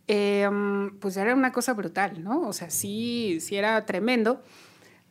[0.09, 2.41] Eh, mm, pues era una cosa brutal, ¿no?
[2.41, 4.43] O sea, sí, sí era tremendo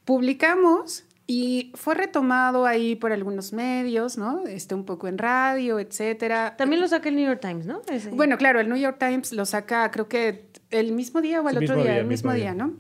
[0.08, 4.48] publicamos y fue retomado ahí por algunos medios, ¿no?
[4.48, 6.56] Este, un poco en radio, etcétera.
[6.58, 7.82] También lo saca el New York Times, ¿no?
[7.90, 8.10] Ese.
[8.12, 11.58] Bueno, claro, el New York Times lo saca, creo que el mismo día o el
[11.58, 12.66] otro día, día, el mismo mismo día, día.
[12.66, 12.74] ¿no?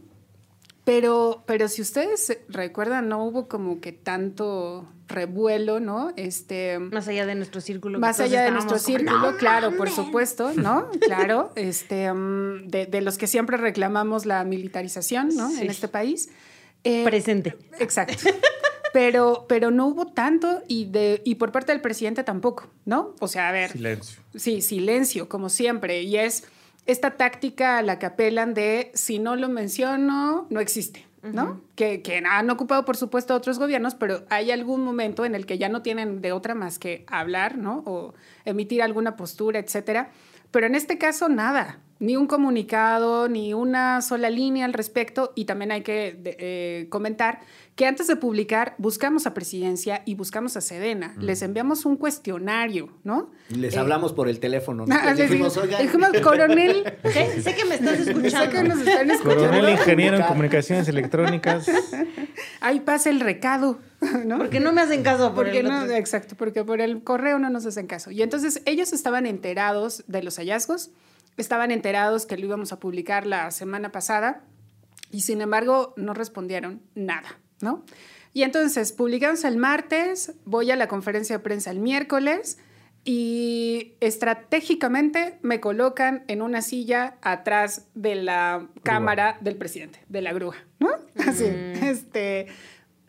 [0.86, 6.14] Pero, pero si ustedes recuerdan, no hubo como que tanto revuelo, ¿no?
[6.16, 8.00] Este, más allá de nuestro círculo.
[8.00, 9.96] más allá de nuestro como, círculo, "No claro, por mames".
[9.96, 10.90] supuesto, ¿no?
[11.02, 15.50] Claro, este, mm, de, de los que siempre reclamamos la militarización, ¿no?
[15.50, 15.64] Sí.
[15.64, 16.30] En este país.
[16.88, 17.58] Eh, Presente.
[17.80, 18.30] Exacto.
[18.94, 23.14] Pero, pero no hubo tanto y, de, y por parte del presidente tampoco, ¿no?
[23.20, 24.22] O sea, a ver, Silencio.
[24.36, 26.02] Sí, silencio, como siempre.
[26.02, 26.46] Y es
[26.86, 31.62] esta táctica a la que apelan de si no lo menciono, no existe, ¿no?
[31.76, 35.58] que, que han ocupado, por supuesto, otros gobiernos, pero hay algún momento en el que
[35.58, 37.84] ya no tienen de otra más que hablar, ¿no?
[37.86, 38.14] O
[38.46, 40.12] emitir alguna postura, etcétera.
[40.50, 41.82] Pero en este caso, nada.
[42.00, 45.32] Ni un comunicado, ni una sola línea al respecto.
[45.36, 47.40] Y también hay que de- eh, comentar
[47.76, 51.16] que antes de publicar buscamos a Presidencia y buscamos a Sedena.
[51.20, 53.32] Les enviamos un cuestionario, ¿no?
[53.50, 54.86] Les Eh, hablamos por el teléfono.
[54.86, 54.96] ¿no?
[55.00, 58.64] Ah, dijimos, digo- oigan, dijimos, coronel, Sé, sé que me estás sé que escuchando.
[58.76, 59.42] nos están escuchando.
[59.48, 61.68] Coronel ingeniero en comunicaciones electrónicas.
[62.62, 63.80] Ahí pasa el recado,
[64.26, 64.38] ¿no?
[64.38, 67.50] Porque no me hacen caso por Porque el no, exacto, porque por el correo no
[67.50, 68.12] nos hacen caso.
[68.12, 70.90] Y entonces ellos estaban enterados de los hallazgos,
[71.38, 74.42] estaban enterados que lo íbamos a publicar la semana pasada
[75.12, 77.84] y sin embargo no respondieron nada, ¿no?
[78.34, 82.58] Y entonces publicamos el martes, voy a la conferencia de prensa el miércoles
[83.04, 90.34] y estratégicamente me colocan en una silla atrás de la cámara del presidente, de la
[90.34, 90.90] grúa, ¿no?
[91.28, 92.48] Así, este,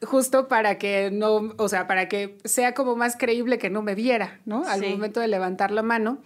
[0.03, 3.95] justo para que no, o sea, para que sea como más creíble que no me
[3.95, 4.65] viera, ¿no?
[4.67, 4.87] Al Sí.
[4.89, 6.19] momento de levantar la mano.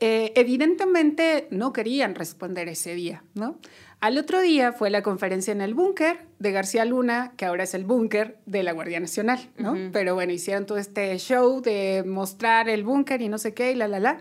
[0.00, 3.58] Eh, evidentemente no querían responder ese día, ¿no?
[4.00, 7.74] Al otro día fue la conferencia en el búnker de García Luna, que ahora es
[7.74, 9.74] el búnker de la Guardia Nacional, ¿no?
[9.92, 13.76] Pero bueno, hicieron todo este show de mostrar el búnker y no sé qué y
[13.76, 14.18] la, la, la.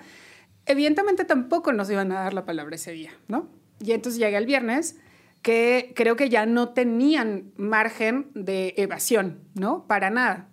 [0.65, 3.49] Evidentemente tampoco nos iban a dar la palabra ese día, ¿no?
[3.82, 4.97] Y entonces llega el viernes,
[5.41, 9.86] que creo que ya no tenían margen de evasión, ¿no?
[9.88, 10.47] Para nada.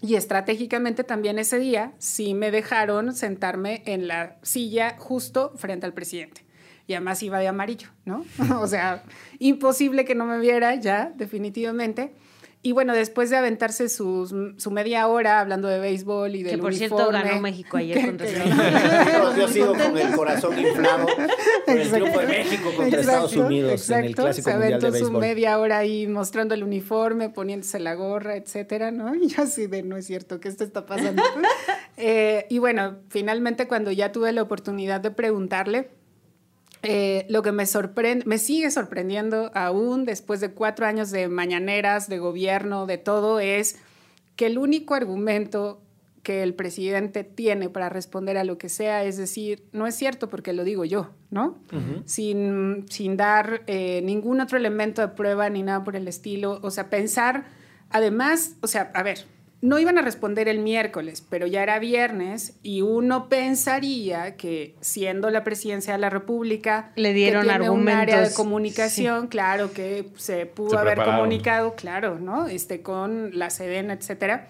[0.00, 5.94] Y estratégicamente también ese día sí me dejaron sentarme en la silla justo frente al
[5.94, 6.44] presidente.
[6.86, 8.24] Y además iba de amarillo, ¿no?
[8.60, 9.02] o sea,
[9.38, 12.14] imposible que no me viera ya, definitivamente.
[12.60, 16.58] Y bueno, después de aventarse sus- su media hora hablando de béisbol y del Que
[16.58, 21.76] por cierto ganó México ayer que- contra Estados Yo sigo con el corazón inflado por
[21.78, 24.22] el triunfo de México contra Estados Exacto, Unidos en el exacto.
[24.22, 28.34] Clásico Se Mundial de aventó su media hora ahí mostrando el uniforme, poniéndose la gorra,
[28.34, 29.14] etcétera, ¿no?
[29.22, 31.22] Y yo así de, no es cierto, ¿qué esto está pasando?
[32.00, 35.90] Eh, y bueno, finalmente cuando ya tuve la oportunidad de preguntarle,
[36.82, 42.08] eh, lo que me sorprende, me sigue sorprendiendo aún después de cuatro años de mañaneras,
[42.08, 43.76] de gobierno, de todo, es
[44.36, 45.80] que el único argumento
[46.22, 50.28] que el presidente tiene para responder a lo que sea es decir, no es cierto
[50.28, 51.58] porque lo digo yo, ¿no?
[52.04, 56.60] sin, sin dar eh, ningún otro elemento de prueba ni nada por el estilo.
[56.62, 57.46] O sea, pensar,
[57.88, 59.24] además, o sea, a ver,
[59.60, 65.30] no iban a responder el miércoles, pero ya era viernes y uno pensaría que siendo
[65.30, 69.72] la presidencia de la República, Le dieron que tiene un área de argumentos, comunicación, claro
[69.72, 72.46] que se pudo Se haber comunicado, claro, ¿no?
[72.46, 74.48] Este, con la Sedena, etcétera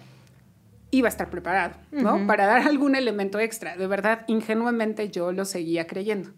[0.91, 2.25] iba a estar preparado, ¿no?
[2.25, 3.77] Para dar algún elemento extra.
[3.77, 6.31] De verdad, ingenuamente yo lo seguía creyendo.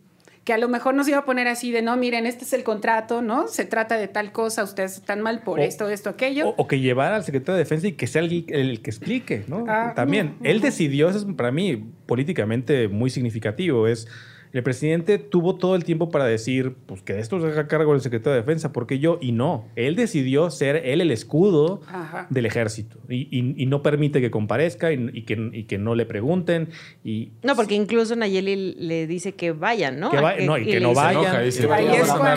[0.44, 2.64] Que a lo mejor nos iba a poner así de, no, miren, este es el
[2.64, 3.48] contrato, ¿no?
[3.48, 6.50] Se trata de tal cosa, ustedes están mal por O- esto, esto, aquello.
[6.50, 9.44] O, o que llevara al secretario de Defensa y que sea el, el que explique,
[9.48, 9.66] ¿no?
[9.68, 10.38] Ah, También.
[10.42, 14.08] Él decidió, eso es para mí políticamente muy significativo, es...
[14.54, 18.02] El presidente tuvo todo el tiempo para decir, pues que esto se haga cargo del
[18.02, 22.28] secretario de Defensa, porque yo, y no, él decidió ser él el escudo Ajá.
[22.30, 25.96] del ejército y, y- y no permite que comparezca y, y que, y que no
[25.96, 26.70] le pregunten
[27.04, 30.12] y No, porque incluso Nayeli le dice que vayan, ¿no?
[30.12, 31.34] Que va- no, y que no vayan.
[31.36, 31.66] Ahí "Vamos es
[32.12, 32.36] cuando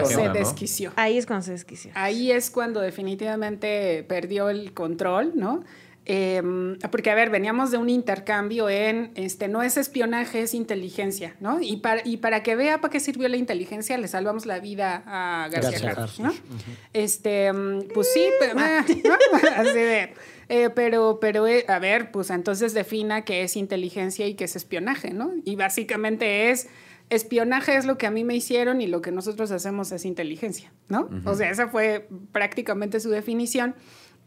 [0.00, 0.32] se se agenda", ¿no?
[0.34, 0.92] desquició.
[0.96, 1.90] Ahí es cuando se desquició.
[1.94, 5.62] Ahí es cuando definitivamente perdió el control, ¿no?
[6.08, 6.40] Eh,
[6.92, 11.60] porque, a ver, veníamos de un intercambio en, este, no es espionaje, es inteligencia, ¿no?
[11.60, 15.02] Y para, y para que vea para qué sirvió la inteligencia, le salvamos la vida
[15.04, 16.32] a García, García Harfuch, ¿no?
[16.92, 19.14] Este, mm, pues sí, pero, ah, ¿no?
[19.56, 20.14] así de,
[20.48, 24.54] eh, pero, pero, eh, a ver, pues entonces defina qué es inteligencia y qué es
[24.54, 25.32] espionaje, ¿no?
[25.44, 26.68] Y básicamente es,
[27.10, 30.72] espionaje es lo que a mí me hicieron y lo que nosotros hacemos es inteligencia,
[30.88, 31.08] ¿no?
[31.24, 33.74] O sea, esa fue prácticamente su definición.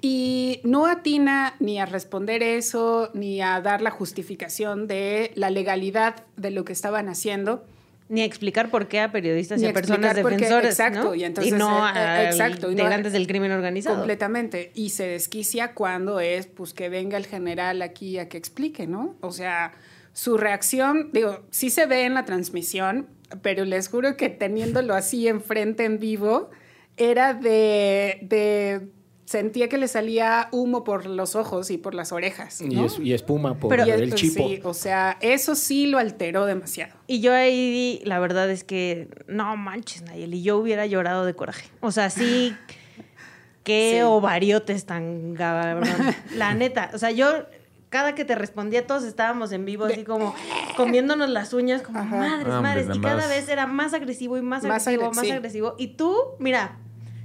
[0.02, 6.24] Y no atina ni a responder eso, ni a dar la justificación de la legalidad
[6.38, 7.66] de lo que estaban haciendo.
[8.08, 11.16] Ni explicar por qué a periodistas y a personas qué, defensores, exacto, ¿no?
[11.16, 13.98] y entonces, no eh, eh, a exacto, y no a- integrantes del crimen organizado.
[13.98, 14.72] Completamente.
[14.74, 19.16] Y se desquicia cuando es, pues, que venga el general aquí a que explique, ¿no?
[19.22, 19.74] O sea,
[20.14, 23.08] su reacción, digo, sí se ve en la transmisión,
[23.44, 26.50] pero les juro que teniéndolo así enfrente en vivo,
[26.98, 28.88] era de, de
[29.30, 32.62] sentía que le salía humo por los ojos y por las orejas.
[32.62, 32.86] Y, ¿no?
[32.86, 34.48] es- y espuma por Pero- el chipo.
[34.48, 36.96] Sí, o sea, eso sí lo alteró demasiado.
[37.06, 41.70] Y yo ahí, la verdad es que, no manches, Nayeli, yo hubiera llorado de coraje.
[41.80, 42.56] O sea, sí,
[43.64, 44.02] qué Sí.
[44.02, 45.88] ovariotes tan cabrón.
[46.36, 47.46] La neta, o sea, yo,
[47.90, 50.34] cada que te respondía, todos estábamos en vivo, así como
[50.76, 52.16] comiéndonos las uñas, como Ajá.
[52.16, 52.98] madres, Ah, hombre, madres.
[52.98, 55.32] Y cada vez era más agresivo y más, Más agresivo, agre- más sí.
[55.32, 55.76] agresivo.
[55.78, 56.80] Y tú, mira,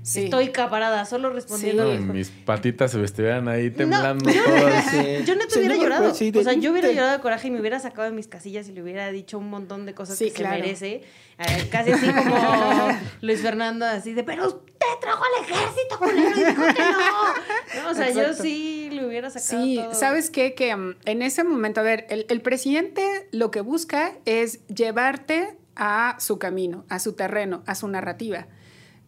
[0.07, 0.25] Sí.
[0.25, 1.93] estoy caparada, solo respondiendo.
[1.95, 4.93] No, mis patitas se estuvieran ahí temblando yo- todas.
[4.93, 6.05] Yo neta hubiera Señor llorado.
[6.11, 6.39] presidente.
[6.41, 8.73] O sea, yo hubiera llorado de coraje y me hubiera sacado de mis casillas y
[8.73, 10.57] le hubiera dicho un montón de cosas Sí, que claro.
[10.57, 11.03] se merece.
[11.39, 12.37] Eh, casi así como
[13.23, 17.83] Luis Fernando, así de, pero usted trajo al ejército, culero, y dijo que no.
[17.85, 19.95] No, o sea, yo sí le hubiera sacado Sí, todo.
[19.95, 20.55] ¿sabes qué?
[20.55, 25.57] Que mm, en ese momento, a ver, el, el presidente lo que busca es llevarte
[25.77, 28.47] a su camino, a su terreno, a su narrativa.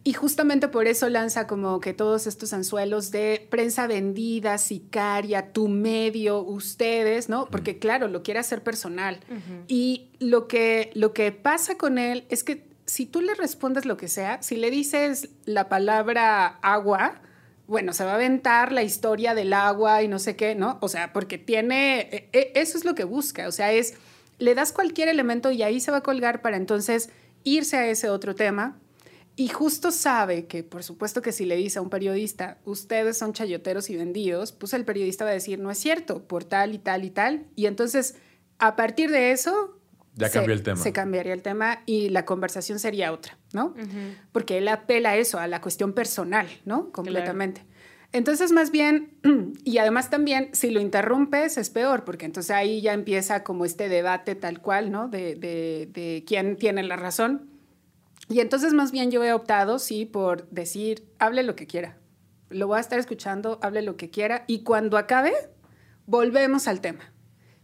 [0.07, 5.67] Y justamente por eso lanza como que todos estos anzuelos de prensa vendida, sicaria, tu
[5.67, 7.47] medio, ustedes, ¿no?
[7.47, 9.19] Porque claro, lo quiere hacer personal.
[9.67, 13.97] Y lo que, lo que pasa con él es que si tú le respondes lo
[13.97, 17.19] que sea, si le dices la palabra agua,
[17.67, 20.77] bueno, se va a aventar la historia del agua y no sé qué, ¿no?
[20.79, 23.95] O sea, porque tiene, e- e- eso es lo que busca, o sea, es,
[24.39, 27.09] le das cualquier elemento y ahí se va a colgar para entonces
[27.43, 28.79] irse a ese otro tema.
[29.39, 33.33] Y justo sabe que, por supuesto que si le dice a un periodista, ustedes son
[33.33, 36.79] chayoteros y vendidos, pues el periodista va a decir, no es cierto, por tal y
[36.79, 37.45] tal y tal.
[37.55, 38.15] Y entonces,
[38.57, 39.79] a partir de eso...
[40.15, 40.77] Ya se- cambió el tema.
[40.81, 43.75] Se cambiaría el tema y la conversación sería otra, ¿no?
[44.31, 46.91] Porque él apela a eso, a la cuestión personal, ¿no?
[46.91, 47.63] Completamente.
[48.13, 49.11] Entonces, más bien,
[49.63, 53.87] y además también, si lo interrumpes, es peor, porque entonces ahí ya empieza como este
[53.87, 55.07] debate tal cual, ¿no?
[55.09, 57.51] De, de, de quién tiene la razón.
[58.29, 61.97] Y entonces, más bien, yo he optado, sí, por decir, hable lo que quiera.
[62.49, 65.33] Lo voy a estar escuchando, hable lo que quiera, y cuando acabe,
[66.05, 67.11] volvemos al tema.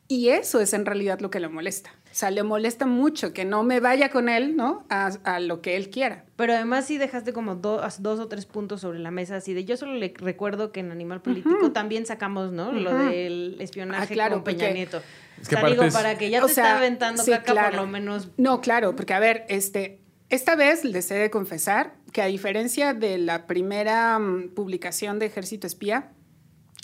[0.08, 1.90] Y eso es en realidad lo que le molesta.
[2.12, 4.86] O sea, le molesta mucho que no me vaya con él, ¿no?
[4.90, 6.26] A, a lo que él quiera.
[6.36, 9.66] Pero además sí dejaste como dos, dos o tres puntos sobre la mesa, así de
[9.66, 12.72] yo solo le recuerdo que en Animal Político también sacamos, ¿no?
[12.72, 15.02] Lo del espionaje Ah, claro, con Peña porque- Nieto.
[15.42, 17.24] Es que o sea, digo, aparte es- para que ya te O está sea, aventando
[17.24, 17.78] sí, caca claro.
[17.78, 18.30] por lo menos.
[18.38, 20.00] No, claro, porque a ver, este,
[20.34, 25.28] esta vez les he de confesar que a diferencia de la primera mm, publicación de
[25.28, 26.12] Ejército Espía,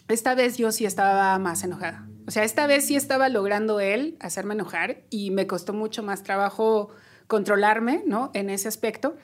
[0.08, 2.08] esta vez yo sí estaba más enojada.
[2.28, 6.22] O sea, esta vez sí estaba logrando él hacerme enojar y me costó mucho más
[6.22, 6.90] trabajo
[7.26, 8.30] controlarme, ¿no?
[8.36, 9.18] En ese aspecto.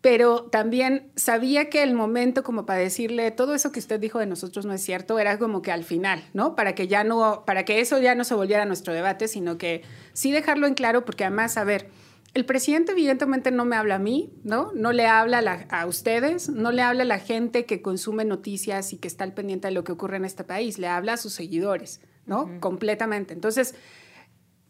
[0.00, 4.26] Pero también sabía que el momento como para decirle todo eso que usted dijo de
[4.26, 6.54] nosotros no es cierto, era como que al final, ¿no?
[6.54, 9.82] Para que ya no, para que eso ya no se volviera nuestro debate, sino que
[10.12, 11.90] sí dejarlo en claro, porque además, a ver,
[12.34, 14.70] el presidente evidentemente no me habla a mí, ¿no?
[14.74, 18.24] No le habla a, la- a ustedes, no le habla a la gente que consume
[18.24, 21.14] noticias y que está al pendiente de lo que ocurre en este país, le habla
[21.14, 22.60] a sus seguidores, ¿no?
[22.60, 23.34] Completamente.
[23.34, 23.74] Entonces,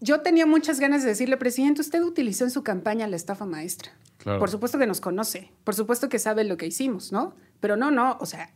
[0.00, 3.92] yo tenía muchas ganas de decirle, presidente, usted utilizó en su campaña la estafa maestra.
[4.16, 4.38] Claro.
[4.38, 7.34] Por supuesto que nos conoce, por supuesto que sabe lo que hicimos, ¿no?
[7.60, 8.54] Pero no, no, o sea,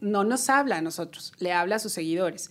[0.00, 2.50] no nos habla a nosotros, le habla a sus seguidores.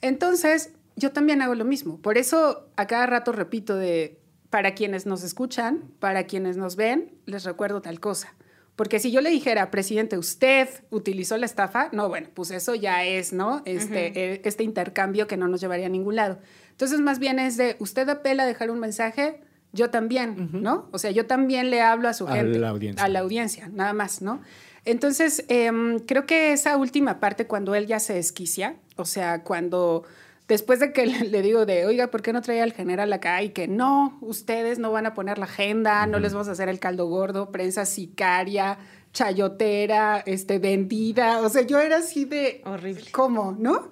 [0.00, 1.98] Entonces, yo también hago lo mismo.
[2.00, 4.20] Por eso a cada rato repito de,
[4.56, 8.32] para quienes nos escuchan, para quienes nos ven, les recuerdo tal cosa.
[8.74, 13.04] Porque si yo le dijera, presidente, usted utilizó la estafa, no, bueno, pues eso ya
[13.04, 13.60] es, ¿no?
[13.66, 16.38] Este, eh, este intercambio que no nos llevaría a ningún lado.
[16.70, 19.42] Entonces, más bien es de, usted apela a dejar un mensaje,
[19.74, 20.88] yo también, ¿no?
[20.90, 22.58] O sea, yo también le hablo a su A gente.
[22.58, 23.04] la audiencia.
[23.04, 24.40] A la audiencia, nada más, ¿no?
[24.86, 30.04] Entonces, em, creo que esa última parte, cuando él ya se desquicia, o sea, cuando
[30.48, 33.42] después de que le, digo de, oiga, ¿por qué no traía al general acá?
[33.42, 36.68] Y que no, ustedes no van a poner la agenda, no les vamos a hacer
[36.68, 38.78] el caldo gordo, prensa sicaria,
[39.12, 41.40] chayotera, este, vendida.
[41.40, 42.62] O sea, yo era así de...
[42.64, 43.10] Horrible.
[43.12, 43.56] ¿Cómo?
[43.58, 43.90] ¿No?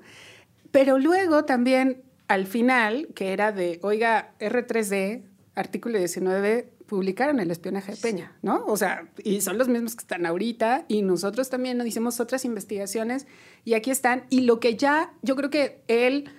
[0.71, 5.23] Pero luego también, al final, que era de, oiga, R3D,
[5.55, 8.65] artículo 19, publicaron el espionaje de Peña, ¿no?
[8.67, 12.45] O sea, y son los mismos que están ahorita, y nosotros también nos hicimos otras
[12.45, 13.27] investigaciones,
[13.65, 14.25] y aquí están.
[14.31, 16.31] Y lo que ya, yo creo que él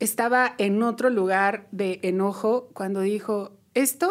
[0.00, 4.10] estaba en otro lugar de enojo cuando dijo, esto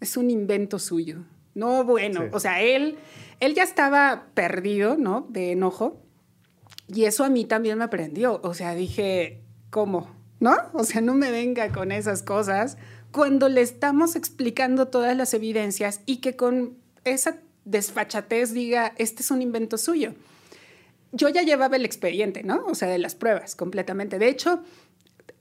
[0.00, 1.24] es un invento suyo.
[1.54, 2.26] No, bueno, Sí.
[2.32, 2.96] o sea, él,
[3.40, 5.26] él ya estaba perdido, ¿no?
[5.30, 6.00] De enojo.
[6.88, 8.40] Y eso a mí también me aprendió.
[8.42, 10.10] O sea, dije, ¿cómo?
[10.40, 10.56] ¿No?
[10.72, 12.76] O sea, no me venga con esas cosas
[13.12, 19.30] cuando le estamos explicando todas las evidencias y que con esa desfachatez diga, este es
[19.30, 20.14] un invento suyo.
[21.12, 22.64] Yo ya llevaba el expediente, ¿no?
[22.66, 24.18] O sea, de las pruebas completamente.
[24.18, 24.62] De hecho,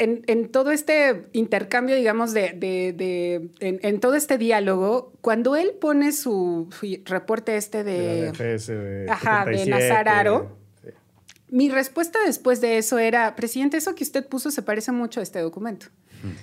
[0.03, 5.55] en, en todo este intercambio, digamos, de, de- de- en, en todo este diálogo, cuando
[5.55, 8.21] él pone su, su reporte este De de...
[8.25, 10.57] la DFS de Ajá, de 77, Nazar Aro.
[10.83, 10.89] sí.
[11.49, 15.23] Mi respuesta después de eso era, presidente, eso que usted puso se parece mucho a
[15.23, 15.87] este documento,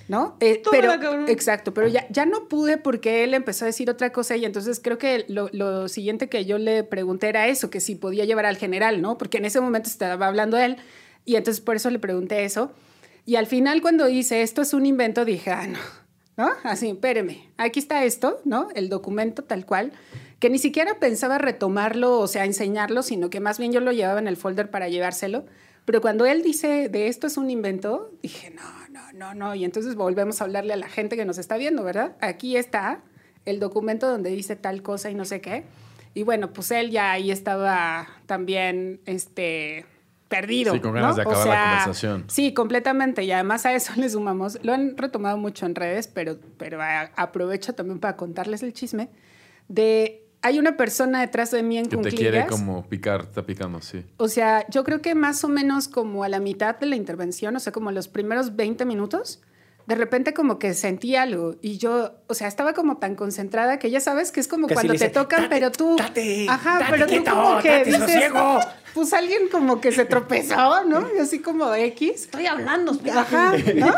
[0.07, 0.37] ¿no?
[0.39, 0.93] Eh, pero,
[1.27, 4.79] exacto, pero ya, ya no pude porque él empezó a decir otra cosa y entonces
[4.83, 8.45] creo que lo, lo siguiente que yo le pregunté era eso, que si podía llevar
[8.45, 9.17] al general, ¿no?
[9.17, 10.77] Porque en ese momento estaba hablando él
[11.25, 12.71] y entonces por eso le pregunté eso.
[13.29, 15.77] Y al final cuando dice, esto es un invento, dije, ah, no,
[16.35, 16.49] ¿no?
[16.63, 18.69] Así, espéreme, aquí está esto, ¿no?
[18.73, 19.91] El documento tal cual,
[20.39, 24.17] que ni siquiera pensaba retomarlo, o sea, enseñarlo, sino que más bien yo lo llevaba
[24.17, 25.45] en el folder para llevárselo.
[25.85, 29.53] Pero cuando él dice, de esto es un invento, dije, no, no, no, no.
[29.53, 32.17] Y entonces volvemos a hablarle a la gente que nos está viendo, ¿verdad?
[32.21, 33.03] Aquí está
[33.45, 35.65] el documento donde dice tal cosa y no sé qué.
[36.15, 39.85] Y bueno, pues él ya ahí estaba también, este
[40.29, 40.73] perdido.
[40.73, 41.15] Sí, con ganas ¿no?
[41.17, 42.23] de acabar la conversación.
[42.27, 43.23] Sí, completamente.
[43.23, 47.11] Y además a eso le sumamos, lo han retomado mucho en redes, pero, pero a-
[47.17, 49.09] aprovecho también para contarles el chisme,
[49.67, 53.81] de hay una persona detrás de mí en Que te quiere como picar, está picando,
[53.81, 54.05] sí.
[54.15, 57.55] O sea, yo creo que más o menos como a la mitad de la intervención,
[57.57, 59.41] o sea, como los primeros 20 minutos,
[59.89, 63.89] de repente como que sentí algo y yo, o sea, estaba como tan concentrada que
[63.89, 65.95] ya sabes que es como Que cuando te dice, tocan, "Date, pero tú...
[65.97, 68.59] date, ajá, date pero tú quieto, como que date, dices, sosiego".
[68.93, 71.07] pues alguien como que se tropezó, ¿no?
[71.15, 72.11] Y así como X.
[72.25, 73.35] Estoy hablando, espérate.
[73.35, 73.91] Ajá, ¿no?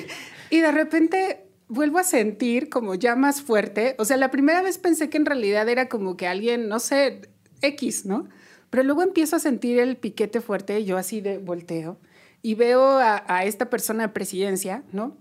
[0.50, 3.96] y de repente vuelvo a sentir como ya más fuerte.
[3.98, 7.22] O sea, la primera vez pensé que en realidad era como que alguien, no sé,
[7.62, 8.28] X, ¿no?
[8.70, 11.98] Pero luego empiezo a sentir el piquete fuerte y yo así de volteo
[12.42, 15.16] y veo a, a esta persona de presidencia, ¿no?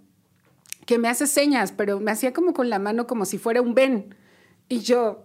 [0.86, 3.74] Que me hace señas, pero me hacía como con la mano como si fuera un
[3.74, 4.16] ven.
[4.68, 5.24] Y yo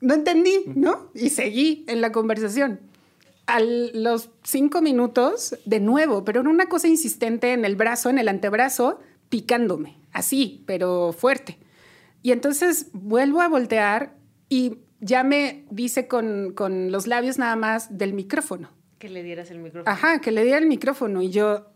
[0.00, 1.10] no entendí, ¿no?
[1.14, 2.80] Y seguí en la conversación
[3.50, 8.18] a los cinco minutos, de nuevo, pero era una cosa insistente en el brazo, en
[8.18, 11.58] el antebrazo, picándome, así, pero fuerte.
[12.22, 14.14] Y entonces vuelvo a voltear
[14.48, 18.70] y ya me dice con, con los labios nada más del micrófono.
[18.98, 19.90] Que le dieras el micrófono.
[19.90, 21.69] Ajá, que le diera el micrófono y yo,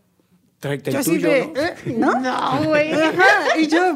[0.65, 1.61] Tráete Yo el así tuyo, de, ¿no?
[1.61, 1.75] ¿eh?
[1.97, 2.19] ¿no?
[2.19, 2.91] No, güey.
[2.91, 3.95] Ajá, y yo,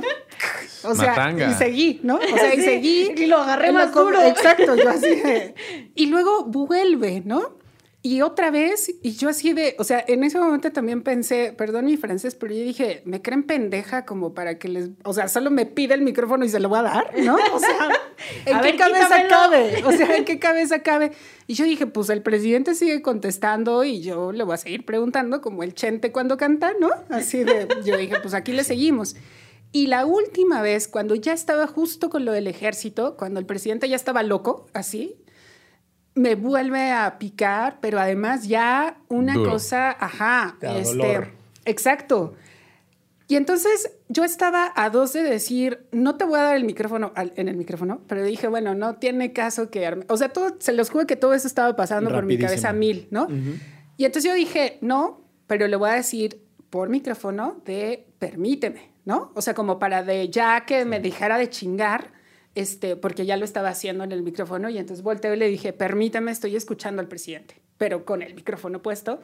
[0.83, 1.49] o sea, Matanga.
[1.49, 2.17] y seguí, ¿no?
[2.17, 3.11] O sea, y Sí, seguí.
[3.17, 4.21] y lo agarré más duro.
[4.21, 5.55] Exacto, yo así de-
[5.95, 7.57] Y luego vuelve, ¿no?
[8.01, 11.85] Y otra vez, y yo así de, o sea, en ese momento también pensé, perdón
[11.85, 15.51] mi francés, pero yo dije, me creen pendeja como para que les, o sea, solo
[15.51, 17.35] me pide el micrófono y se lo voy a dar, ¿no?
[17.53, 17.89] O sea,
[18.45, 19.29] ¿en A qué ver, cabeza quítamelo.
[19.29, 19.83] cabe?
[19.85, 21.11] O sea, ¿en qué cabeza cabe?
[21.45, 25.41] Y yo dije, pues el presidente sigue contestando y yo le voy a seguir preguntando
[25.41, 26.89] como el chente cuando canta, ¿no?
[27.09, 29.17] Así de, yo dije, pues aquí le seguimos.
[29.73, 33.89] Y la última vez, cuando ya estaba justo con lo del ejército, cuando el presidente
[33.89, 35.17] ya estaba loco, así,
[36.19, 39.51] me vuelve a picar, pero además ya una Duro.
[39.51, 41.27] cosa, ajá, da este, dolor.
[41.65, 42.33] exacto.
[43.27, 47.11] Y entonces yo estaba a dos de decir, no te voy a dar el micrófono
[47.15, 49.87] al- en el micrófono, pero dije, bueno, no tiene caso que...
[49.87, 52.69] arme- O sea, todo, se los juro que todo eso estaba pasando por mi cabeza
[52.69, 53.27] a mil, ¿no?
[53.97, 56.41] Y entonces yo dije, no, pero le voy a decir
[56.71, 59.31] por micrófono de permíteme, ¿no?
[59.35, 62.11] O sea, como para de ya que me dejara de chingar,
[62.55, 65.73] este, porque ya lo estaba haciendo en el micrófono y entonces volteo y le dije,
[65.73, 69.21] permítame, estoy escuchando al presidente, pero con el micrófono puesto.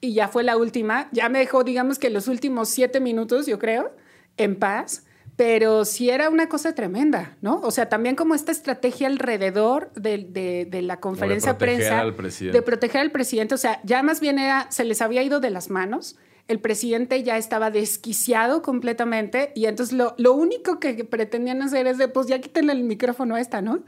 [0.00, 3.58] Y ya fue la última, ya me dejó, digamos que los últimos siete minutos, yo
[3.58, 3.94] creo,
[4.38, 5.04] en paz,
[5.36, 7.60] pero sí era una cosa tremenda, ¿no?
[7.62, 12.00] O sea, también como esta estrategia alrededor de, de- de la conferencia de proteger prensa,
[12.00, 12.58] al presidente.
[12.58, 15.50] de proteger al presidente, o sea, ya más bien era, se les había ido de
[15.50, 16.16] las manos,
[16.50, 21.96] el presidente ya estaba desquiciado completamente y entonces lo, lo único que pretendían hacer es
[21.98, 23.80] de, pues ya quítenle el micrófono a esta, ¿no?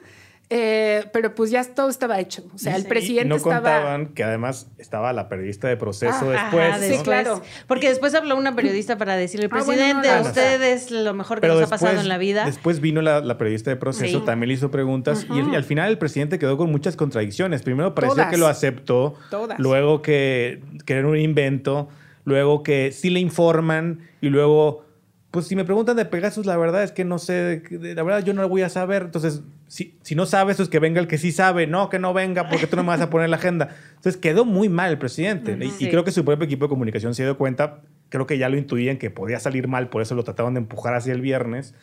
[0.54, 3.54] Eh, pero pues ya todo estaba hecho, o sea, el presidente y no estaba...
[3.62, 6.94] contaban que además estaba la periodista de proceso Ajá, después.
[6.98, 7.40] sí, claro.
[7.66, 10.28] Porque después habló una periodista para decirle, Ah, bueno, presidente, no, no, no.
[10.28, 12.44] usted es lo mejor que Pero nos después, ha pasado en la vida.
[12.44, 14.24] después vino la, la periodista de proceso, Sí.
[14.26, 17.62] también le hizo preguntas y, y al final el presidente quedó con muchas contradicciones.
[17.62, 18.30] Primero parecía Todas.
[18.30, 19.58] que lo aceptó, Todas.
[19.58, 21.88] luego que, que era un invento,
[22.24, 24.84] luego que sí le informan y luego,
[25.30, 28.34] pues si me preguntan de Pegasus, la verdad es que no sé, la verdad yo
[28.34, 29.02] no lo voy a saber.
[29.02, 32.12] Entonces, si, si no sabes, pues que venga el que sí sabe, no, que no
[32.12, 33.74] venga porque tú no me vas a poner la agenda.
[33.96, 35.88] Entonces quedó muy mal el presidente y- y, Sí.
[35.88, 38.98] creo que su propio equipo de comunicación se dio cuenta, creo que ya lo intuían
[38.98, 41.74] que podía salir mal, por eso lo trataban de empujar hacia el viernes.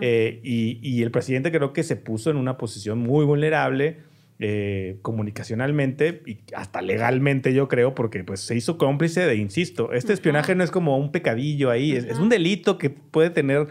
[0.00, 3.98] Eh, y, y el presidente creo que se puso en una posición muy vulnerable
[4.40, 10.12] eh, comunicacionalmente y hasta legalmente, yo creo, porque pues se hizo cómplice de, insisto, este
[10.12, 13.68] espionaje no es como un pecadillo ahí, es, es un delito que puede tener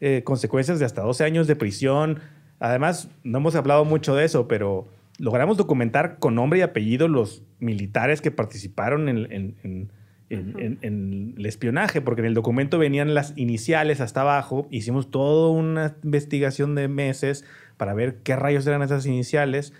[0.00, 2.20] eh, consecuencias de hasta 12 años de prisión.
[2.60, 4.88] Además, no hemos hablado mucho de eso, pero
[5.18, 9.90] logramos documentar con nombre y apellido los militares que participaron en, en- en-
[10.28, 14.66] en- en- en el espionaje, porque en el documento venían las iniciales hasta abajo.
[14.70, 17.44] Hicimos toda una investigación de meses
[17.76, 19.72] para ver qué rayos eran esas iniciales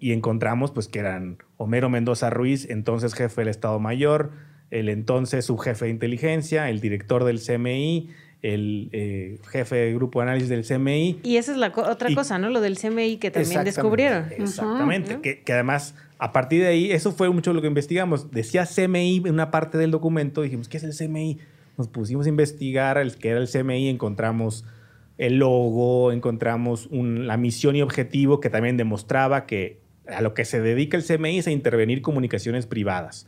[0.00, 4.30] y encontramos pues que eran Homero Mendoza Ruiz, entonces jefe del Estado Mayor,
[4.70, 8.08] el entonces subjefe de inteligencia, el director del CMI,
[8.42, 12.10] el eh, jefe de grupo de análisis del CMI Y esa es la co- otra
[12.10, 12.50] Y- cosa, ¿no?
[12.50, 13.64] Lo del CMI que también Exactamente.
[13.64, 14.24] descubrieron.
[14.36, 15.20] Exactamente.
[15.22, 18.30] que, que además, a partir de ahí, eso fue mucho lo que investigamos.
[18.30, 20.42] Decía CMI en una parte del documento.
[20.42, 21.38] Dijimos, ¿qué es el CMI?
[21.78, 23.88] Nos pusimos a investigar el que era el CMI.
[23.88, 24.64] Encontramos
[25.18, 29.78] el logo, encontramos un- la misión y objetivo que también demostraba que
[30.08, 33.26] a lo que se dedica el CMI es a intervenir comunicaciones privadas.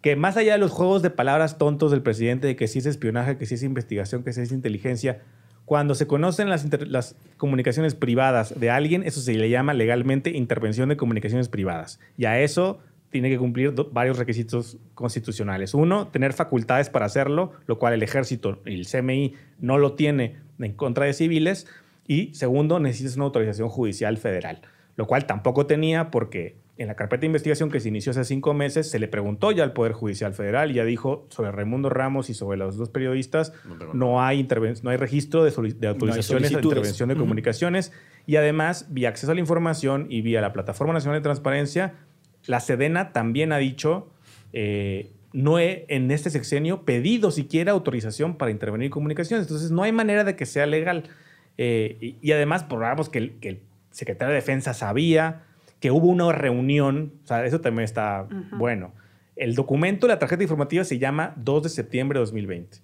[0.00, 2.86] Que más allá de los juegos de palabras tontos del presidente de que si es
[2.86, 5.20] espionaje, que si es investigación, que si es inteligencia,
[5.64, 10.96] cuando se conocen las, comunicaciones privadas de alguien, eso se le llama legalmente intervención de
[10.96, 12.00] comunicaciones privadas.
[12.16, 15.74] Y a eso tiene que cumplir varios requisitos constitucionales.
[15.74, 20.36] Uno, tener facultades para hacerlo, lo cual el ejército y el CMI no lo tiene
[20.58, 21.66] en contra de civiles.
[22.06, 24.62] Y segundo, necesitas una autorización judicial federal,
[24.96, 28.54] lo cual tampoco tenía porque en la carpeta de investigación que se inició hace cinco
[28.54, 32.30] meses se le preguntó ya al Poder Judicial Federal y ya dijo sobre Raimundo Ramos
[32.30, 33.52] y sobre los dos periodistas
[33.92, 34.46] No hay,
[34.82, 35.50] no hay registro de,
[35.86, 37.92] autorizaciones de intervención de comunicaciones
[38.26, 41.94] y además vía acceso a la información y vía la Plataforma Nacional de Transparencia,
[42.46, 44.08] la Sedena también ha dicho
[44.52, 49.46] eh, no he en este sexenio pedido siquiera autorización para intervenir en comunicaciones.
[49.46, 51.04] Entonces no hay manera de que sea legal.
[51.58, 53.60] Eh, y, y además probamos que el, que el
[53.92, 55.42] secretario de Defensa sabía
[55.80, 58.94] que hubo una reunión, o sea, eso también está bueno.
[59.36, 62.78] El documento, la tarjeta informativa se llama 2 de septiembre de 2020.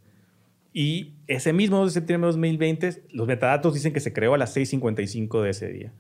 [0.73, 4.39] Y ese mismo 2 de septiembre de 2020, los metadatos dicen que se creó a
[4.39, 5.93] las 6.55 de ese día.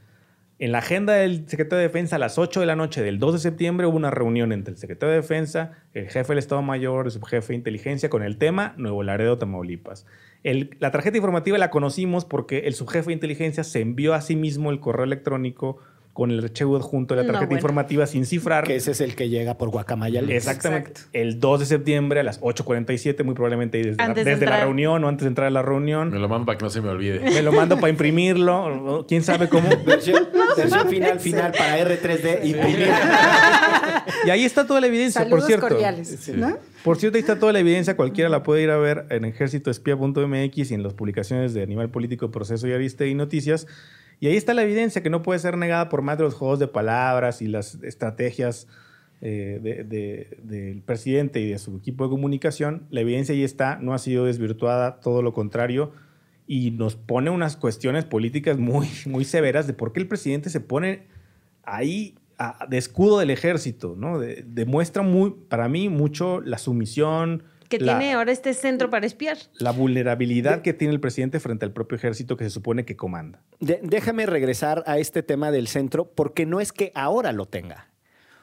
[0.60, 3.34] En la agenda del secretario de Defensa, a las 8 de la noche del 2
[3.34, 7.06] de septiembre, hubo una reunión entre el secretario de Defensa, el jefe del Estado Mayor,
[7.06, 10.04] el subjefe de inteligencia, con el tema Nuevo Laredo, Tamaulipas.
[10.42, 14.72] La tarjeta informativa la conocimos porque el subjefe de inteligencia se envió a sí mismo
[14.72, 15.78] el correo electrónico
[16.18, 17.58] con el archivo junto de la No, tarjeta bueno.
[17.60, 18.64] informativa sin cifrar.
[18.64, 20.18] Que ese es el que llega por Guacamaya.
[20.18, 20.90] Exactamente.
[20.90, 21.10] Exacto.
[21.12, 25.04] El 2 de septiembre a las 8.47, muy probablemente desde, la, de desde la reunión
[25.04, 26.10] o antes de entrar a la reunión.
[26.10, 27.20] Me lo mando para que no se me olvide.
[27.20, 29.04] Me lo mando para imprimirlo.
[29.06, 29.68] quién sabe cómo.
[29.86, 32.44] Versión, versión final, final para R3D.
[32.46, 32.88] Imprimir.
[34.26, 35.68] Y ahí está toda la evidencia, Saludos por cierto.
[35.68, 36.28] cordiales.
[36.34, 36.56] ¿no?
[36.82, 37.94] Por cierto, ahí está toda la evidencia.
[37.94, 42.30] Cualquiera la puede ir a ver en ejércitoespía.mx y en las publicaciones de Animal Político,
[42.32, 43.66] Proceso y Ariste y Noticias.
[44.20, 46.58] Y ahí está la evidencia que no puede ser negada por más de los juegos
[46.58, 48.66] de palabras y las estrategias
[49.20, 52.84] eh, de- de- del presidente y de su equipo de comunicación.
[52.90, 55.90] La evidencia ahí está, no ha sido desvirtuada, todo lo contrario.
[56.46, 60.60] Y nos pone unas cuestiones políticas muy, muy severas de por qué el presidente se
[60.60, 61.02] pone
[61.64, 64.20] ahí a- de escudo del ejército, ¿no?
[64.20, 69.06] De- demuestra muy, para mí mucho la sumisión, Que la, tiene ahora este centro para
[69.06, 69.36] espiar.
[69.58, 73.42] la vulnerabilidad que tiene el presidente frente al propio ejército que se supone que comanda.
[73.60, 77.88] De- déjame regresar a este tema del centro, porque no es que ahora lo tenga.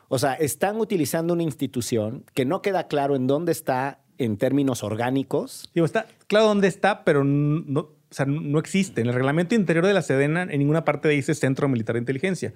[0.08, 4.84] O sea, están utilizando una institución que no queda claro en dónde está en términos
[4.84, 5.70] orgánicos.
[5.74, 9.02] Digo, está claro dónde está, pero no, o sea, no existe.
[9.02, 12.54] En el reglamento interior de la Sedena, en ninguna parte dice Centro Militar de Inteligencia,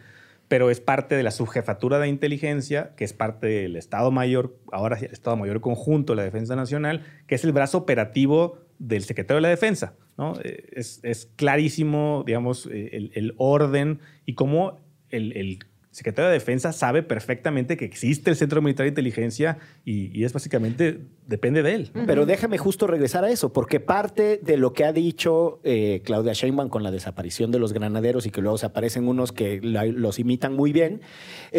[0.50, 4.98] pero es parte de la subjefatura de inteligencia, que es parte del Estado Mayor, ahora
[4.98, 9.38] el Estado Mayor Conjunto de la Defensa Nacional, que es el brazo operativo del secretario
[9.38, 9.94] de la Defensa.
[10.18, 10.34] ¿no?
[10.44, 14.80] Eh, Es, es clarísimo, digamos, eh, el, el orden y cómo
[15.10, 15.60] el, el
[16.00, 20.34] secretario de Defensa sabe perfectamente que existe el Centro Militar de Inteligencia y, y es
[20.34, 21.92] básicamente, depende de él.
[21.94, 22.06] ¿no?
[22.08, 26.34] Pero déjame justo regresar a eso, porque parte de lo que ha dicho eh, Claudia
[26.34, 29.86] Sheinbaum con la desaparición de los granaderos y que luego se aparecen unos que la-
[29.86, 31.02] los imitan muy bien.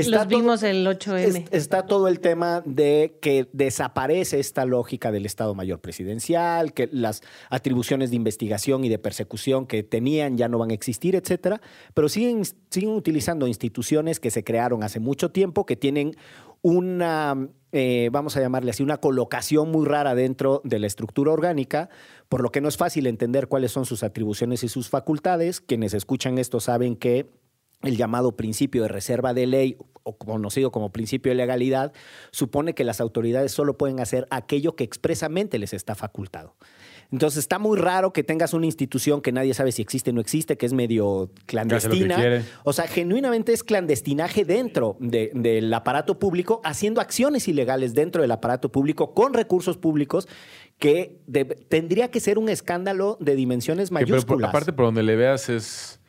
[0.09, 1.45] Los todo- el 8M.
[1.53, 6.89] es- está todo el tema de que desaparece esta lógica del Estado Mayor Presidencial, que
[6.93, 11.61] las atribuciones de investigación y de persecución que tenían ya no van a existir, etcétera,
[11.95, 16.15] pero siguen, siguen utilizando instituciones que se crearon hace mucho tiempo, que tienen
[16.63, 21.89] una, eh, vamos a llamarle así, una colocación muy rara dentro de la estructura orgánica,
[22.29, 25.61] por lo que no es fácil entender cuáles son sus atribuciones y sus facultades.
[25.61, 27.31] Quienes escuchan esto saben que
[27.83, 31.93] el llamado principio de reserva de ley, o conocido como principio de legalidad,
[32.31, 36.57] supone que las autoridades solo pueden hacer aquello que expresamente les está facultado.
[37.13, 40.21] Entonces está muy raro que tengas una institución que nadie sabe si existe o no
[40.21, 42.45] existe, que es medio clandestina.
[42.63, 48.31] O sea, genuinamente es clandestinaje dentro de- del aparato público, haciendo acciones ilegales dentro del
[48.31, 50.29] aparato público con recursos públicos
[50.79, 51.19] que
[51.69, 54.49] tendría que ser un escándalo de dimensiones Que, pero por- mayúsculas.
[54.51, 56.01] aparte, por donde le veas es,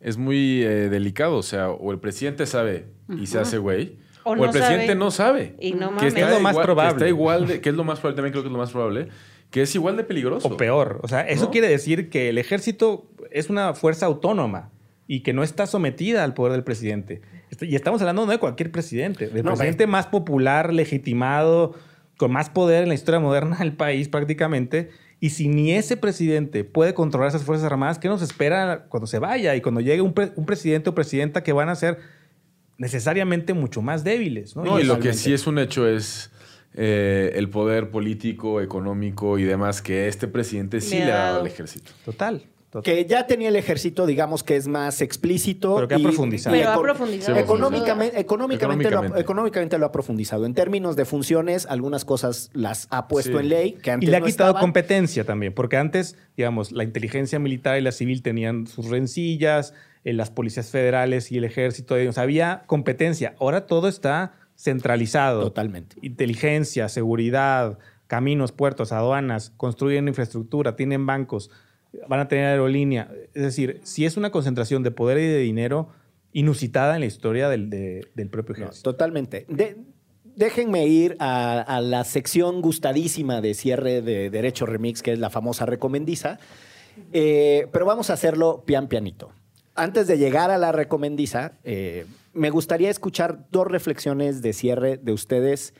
[0.00, 1.36] es muy eh, delicado.
[1.38, 2.88] O sea, o el presidente sabe
[3.18, 4.94] y se hace güey, O o, no el presidente sabe.
[4.98, 5.56] no sabe.
[5.60, 6.14] Y no que mames.
[6.14, 6.92] está Es lo más igual- probable.
[6.92, 8.70] Que está igual de, que es lo más probable, también creo que es lo más
[8.70, 9.08] probable,
[9.52, 10.48] que es igual de peligroso.
[10.48, 10.98] O peor.
[11.04, 11.50] O sea, eso ¿No?
[11.52, 14.70] quiere decir que el ejército es una fuerza autónoma
[15.06, 17.20] y que no está sometida al poder del presidente.
[17.50, 21.74] Est- Y estamos hablando no de cualquier presidente, del No, presidente más popular, legitimado,
[22.16, 24.90] con más poder en la historia moderna del país prácticamente.
[25.20, 29.18] Y si ni ese presidente puede controlar esas Fuerzas Armadas, ¿qué nos espera cuando se
[29.20, 31.98] vaya y cuando llegue un, pre- un presidente o presidenta que van a ser
[32.78, 34.56] necesariamente mucho más débiles?
[34.56, 34.64] ¿no?
[34.64, 36.30] No, y lo que sí es un hecho es
[36.74, 41.46] eh, el poder político, económico y demás que este presidente sí Le ha dado al
[41.46, 41.92] ejército.
[42.04, 42.42] Total.
[42.70, 42.82] total.
[42.82, 45.74] que ya tenía el ejército, digamos que es más explícito.
[45.76, 46.56] Pero que ha profundizado.
[46.56, 47.36] Pero ha profundizado.
[47.38, 50.46] Económicamente, económicamente, Lo, ha, económicamente lo ha profundizado.
[50.46, 53.38] En términos de funciones, algunas cosas las ha puesto Sí.
[53.44, 54.60] en ley que antes Y le ha quitado estaban.
[54.62, 60.14] competencia también, porque antes, digamos, la inteligencia militar y la civil tenían sus rencillas, eh,
[60.14, 63.34] las policías federales y el ejército, digamos, había competencia.
[63.38, 65.42] Ahora todo está centralizado.
[65.42, 65.96] Totalmente.
[66.02, 71.50] Inteligencia, seguridad, caminos, puertos, aduanas, construyen infraestructura, tienen bancos,
[72.08, 73.10] van a tener aerolínea.
[73.34, 75.88] Es decir, si es una concentración de poder y de dinero
[76.32, 78.90] inusitada en la historia del, de- del propio No, ejército.
[78.92, 79.44] totalmente.
[79.48, 79.76] De-
[80.36, 85.28] déjenme ir a, a la sección gustadísima de cierre de Derecho Remix, que es la
[85.28, 86.38] famosa recomendiza.
[87.12, 89.32] Eh, pero vamos a hacerlo pian pianito.
[89.74, 95.12] Antes de llegar a la recomendiza, eh, me gustaría escuchar dos reflexiones de cierre de
[95.12, 95.74] ustedes.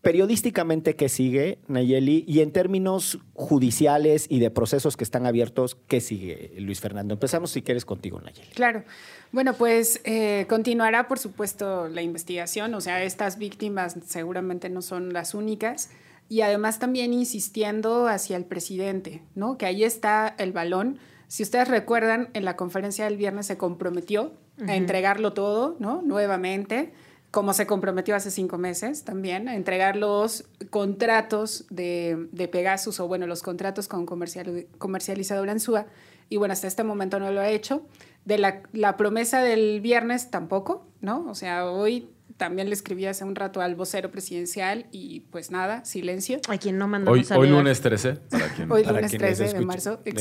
[0.00, 2.24] Periodísticamente, ¿qué sigue, Nayeli?
[2.26, 7.14] Y en términos judiciales y de procesos que están abiertos, ¿qué sigue, Luis Fernando?
[7.14, 8.52] Empezamos, si quieres, contigo, Nayeli.
[8.52, 8.84] Claro.
[9.32, 12.74] Bueno, pues eh, continuará, por supuesto, la investigación.
[12.74, 15.90] O sea, estas víctimas seguramente no son las únicas.
[16.28, 19.58] Y además también insistiendo hacia el presidente, ¿no?
[19.58, 20.98] Que ahí está el balón.
[21.26, 24.32] Si ustedes recuerdan, en la conferencia del viernes se comprometió
[24.66, 26.02] a entregarlo todo, ¿no?
[26.02, 26.92] Nuevamente,
[27.30, 33.06] como se comprometió hace cinco meses también, a entregar los contratos de, de Pegasus, o
[33.08, 35.86] bueno, los contratos con comercial, comercializadora Ansúa.
[36.28, 37.82] y bueno, hasta este momento no lo ha hecho.
[38.24, 41.26] De la, la promesa del viernes tampoco, ¿no?
[41.28, 45.84] O sea, hoy también le escribí hace un rato al vocero presidencial y pues nada,
[45.84, 46.38] silencio.
[46.48, 47.50] A quien no mandamos Hoy, saludar.
[47.50, 48.12] hoy lunes 13.
[48.30, 50.16] Para quien- Hoy Para lunes quienes 13 de marzo, Bien.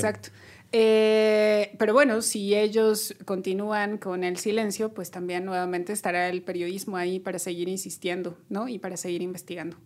[0.71, 6.97] Eh, pero bueno, si ellos continúan con el silencio, pues también nuevamente estará el periodismo
[6.97, 8.67] ahí para seguir insistiendo, ¿no?
[8.67, 9.77] Y para seguir investigando.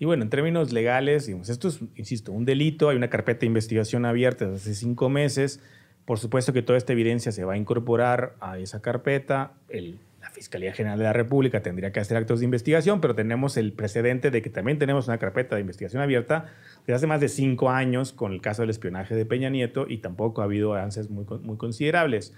[0.00, 3.46] Y bueno, en términos legales, digamos, esto es, insisto, un delito, hay una carpeta de
[3.46, 5.60] investigación abierta desde hace cinco meses.
[6.04, 9.54] Por supuesto que toda esta evidencia se va a incorporar a esa carpeta.
[9.68, 13.56] El- la Fiscalía General de la República tendría que hacer actos de investigación, pero tenemos
[13.56, 16.46] el precedente de que también tenemos una carpeta de investigación abierta
[16.80, 19.98] desde hace más de cinco años con el caso del espionaje de Peña Nieto y
[19.98, 22.34] tampoco ha habido avances muy, muy considerables.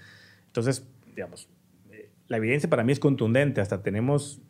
[0.47, 1.49] Entonces, digamos,
[1.91, 3.61] eh, la evidencia para mí es contundente.
[3.61, 4.41] Hasta tenemos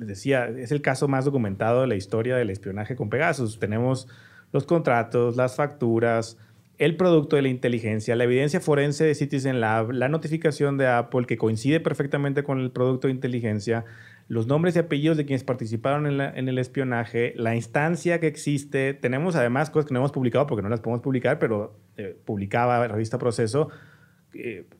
[0.00, 3.58] les decía, es el caso más documentado de la historia del espionaje con Pegasus.
[3.58, 4.08] Tenemos
[4.50, 6.38] los contratos, las facturas,
[6.80, 11.26] el producto de la inteligencia, la evidencia forense de Citizen Lab, la notificación de Apple
[11.26, 13.84] que coincide perfectamente con el producto de inteligencia,
[14.28, 18.28] los nombres y apellidos de quienes participaron en, la- en el espionaje, la instancia que
[18.28, 18.94] existe.
[18.94, 22.78] Tenemos además cosas que no hemos publicado porque no las podemos publicar, pero eh, publicaba
[22.78, 23.68] la revista Proceso.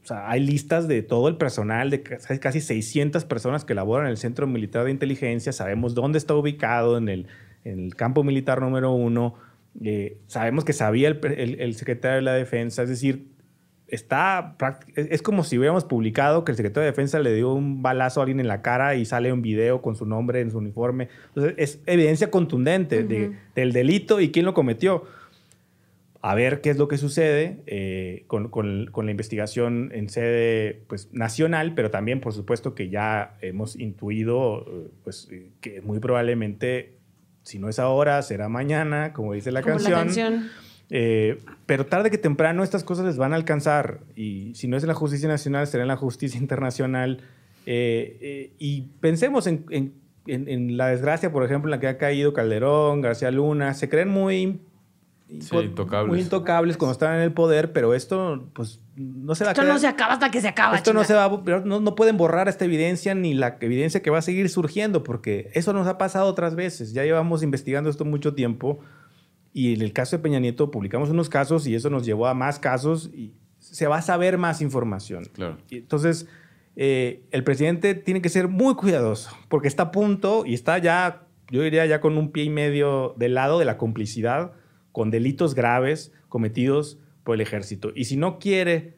[0.08, 4.16] hay listas de todo el personal, de ca- casi 600 personas que laboran en el
[4.16, 5.52] Centro Militar de Inteligencia.
[5.52, 7.26] Sabemos dónde está ubicado, en el,
[7.64, 9.34] en el campo militar número uno.
[9.84, 12.82] Eh, sabemos que sabía el, el- el secretario de la Defensa.
[12.82, 13.26] Es decir,
[13.88, 14.56] está
[14.94, 18.22] es, como si hubiéramos publicado que el secretario de Defensa le dio un balazo a
[18.24, 21.08] alguien en la cara y sale un video con su nombre en su uniforme.
[21.28, 25.04] Entonces, es evidencia contundente de- del delito y quién lo cometió
[26.22, 30.82] a ver qué es lo que sucede eh, con, con- con la investigación en sede
[30.86, 35.98] pues, nacional, pero también, por supuesto, que ya hemos intuido eh, pues, eh, que muy
[35.98, 36.98] probablemente,
[37.50, 39.92] si no es ahora, será mañana, como dice la Como canción.
[39.92, 40.48] la canción.
[40.92, 44.00] Eh, pero tarde que temprano estas cosas les van a alcanzar.
[44.16, 47.20] Y si no es en la justicia nacional, será en la justicia internacional.
[47.66, 49.94] Eh, eh, y pensemos en, en-
[50.26, 53.74] en- en la desgracia, por ejemplo, en la que ha caído Calderón, García Luna.
[53.74, 54.60] Se creen muy...
[55.40, 56.08] Sí, intocables.
[56.08, 59.62] Muy intocables cuando están en el poder, pero esto, pues, no se va a Esto
[59.62, 60.76] quedar- no se acaba hasta que se acaba.
[60.76, 64.02] esto no se va, a- pero no, no pueden borrar esta evidencia ni la evidencia
[64.02, 66.92] que va a seguir surgiendo, porque eso nos ha pasado otras veces.
[66.92, 68.80] Ya llevamos investigando esto mucho tiempo
[69.52, 72.34] y en el caso de Peña Nieto publicamos unos casos y eso nos llevó a
[72.34, 75.24] más casos y se va a saber más información.
[75.32, 75.58] Claro.
[75.68, 76.26] Y entonces,
[76.76, 81.22] eh, el presidente tiene que ser muy cuidadoso, porque está a punto y está ya,
[81.50, 84.52] yo diría ya con un pie y medio del lado de la complicidad
[84.92, 87.92] con delitos graves cometidos por el ejército.
[87.94, 88.94] Y si no quiere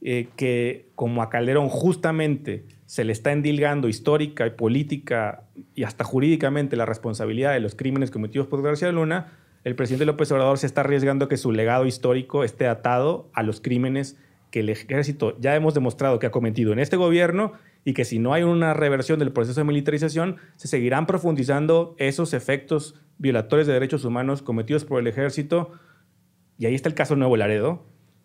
[0.00, 5.44] eh, que, como a Calderón, justamente se le está endilgando histórica y política
[5.74, 10.30] y hasta jurídicamente la responsabilidad de los crímenes cometidos por García Luna, el presidente López
[10.32, 14.18] Obrador se está arriesgando que su legado histórico esté atado a los crímenes
[14.50, 17.52] que el ejército ya hemos demostrado que ha cometido en este gobierno
[17.84, 22.34] y que si no hay una reversión del proceso de militarización, se seguirán profundizando esos
[22.34, 25.72] efectos violatorios de derechos humanos cometidos por el ejército.
[26.58, 27.84] Y ahí está el caso Nuevo Laredo.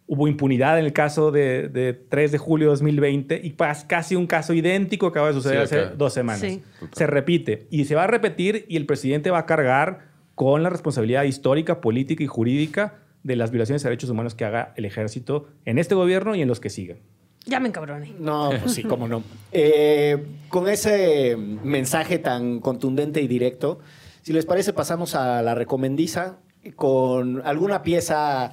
[0.09, 4.15] Hubo impunidad en el caso de, de 3 de julio de 2020 y pas- casi
[4.15, 6.39] un caso idéntico acaba de suceder Sí, hace dos semanas.
[6.41, 6.63] Sí.
[6.93, 10.69] Se repite y se va a repetir y el presidente va a cargar con la
[10.69, 15.47] responsabilidad histórica, política y jurídica de las violaciones de derechos humanos que haga el ejército
[15.65, 16.99] en este gobierno y en los que sigan.
[17.45, 18.13] Ya me encabroné.
[18.19, 19.23] No, pues sí, cómo no.
[19.51, 23.79] Eh, con ese mensaje tan contundente y directo,
[24.21, 26.37] si les parece, pasamos a la recomendiza
[26.75, 28.51] con alguna pieza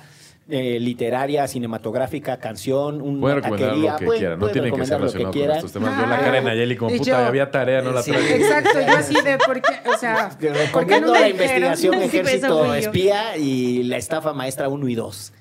[0.48, 3.92] eh, literaria, cinematográfica, canción, una Pueden recomendar taquería.
[3.92, 4.38] lo que Pueden- quieran.
[4.40, 6.00] No tienen que ser recomendar lo que relacionado con estos temas.
[6.00, 8.10] Yo la cara en Nayeli como puta, yo- había tarea, no la Sí.
[8.10, 8.36] traje.
[8.36, 11.30] Exacto, yo así de por qué, o sea, Te ¿por qué no la dijeron?
[11.72, 12.74] investigación eso Ejército.
[12.74, 15.32] Espía y la estafa maestra 1 y 2.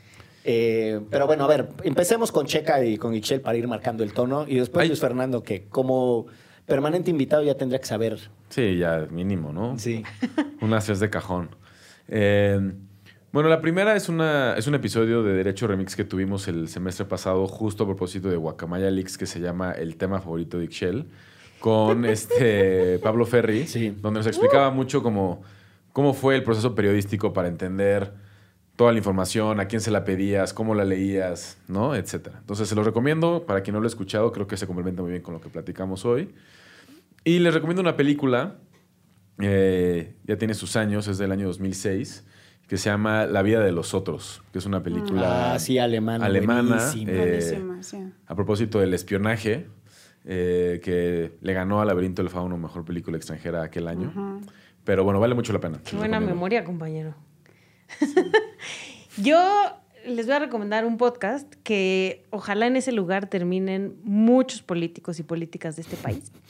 [0.45, 4.13] Eh, pero bueno, a ver, empecemos con Checa y con Ixchel para ir marcando el
[4.13, 4.45] tono.
[4.47, 4.87] Y después Ay.
[4.89, 6.27] Luis Fernando, que como
[6.65, 8.19] permanente invitado ya tendría que saber.
[8.49, 9.77] Sí, ya mínimo, ¿no?
[9.79, 10.03] Sí.
[10.61, 11.49] Unas tres de cajón.
[12.07, 12.71] Eh,
[13.31, 17.05] bueno, la primera es, una, es un episodio de Derecho Remix que tuvimos el semestre
[17.05, 21.05] pasado, justo a propósito de Guacamaya Leaks, que se llama El tema favorito de Ixchel,
[21.59, 23.95] con este Pablo Ferri, Sí.
[24.01, 25.41] donde nos explicaba mucho cómo,
[25.93, 28.13] cómo fue el proceso periodístico para entender
[28.75, 31.95] toda la información, a quién se la pedías, cómo la leías, ¿no?
[31.95, 32.37] Etcétera.
[32.39, 35.11] Entonces se los recomiendo, para quien no lo ha escuchado, creo que se complementa muy
[35.11, 36.33] bien con lo que platicamos hoy.
[37.23, 38.55] Y les recomiendo una película,
[39.39, 42.25] eh, ya tiene sus años, es del año 2006,
[42.67, 46.25] que se llama La vida de los otros, que es una película Ah, sí, alemana.
[46.25, 47.11] alemana, buenísima.
[47.11, 47.97] eh, Buenísima, sí.
[48.27, 49.67] a propósito del espionaje,
[50.25, 54.41] eh, que le ganó a Laberinto del Fauno mejor película extranjera aquel año.
[54.85, 55.79] Pero bueno, vale mucho la pena.
[55.83, 57.15] Qué buena memoria, compañero.
[59.17, 59.39] Yo
[60.05, 65.23] les voy a recomendar un podcast que ojalá en ese lugar terminen muchos políticos y
[65.23, 66.31] políticas de este país.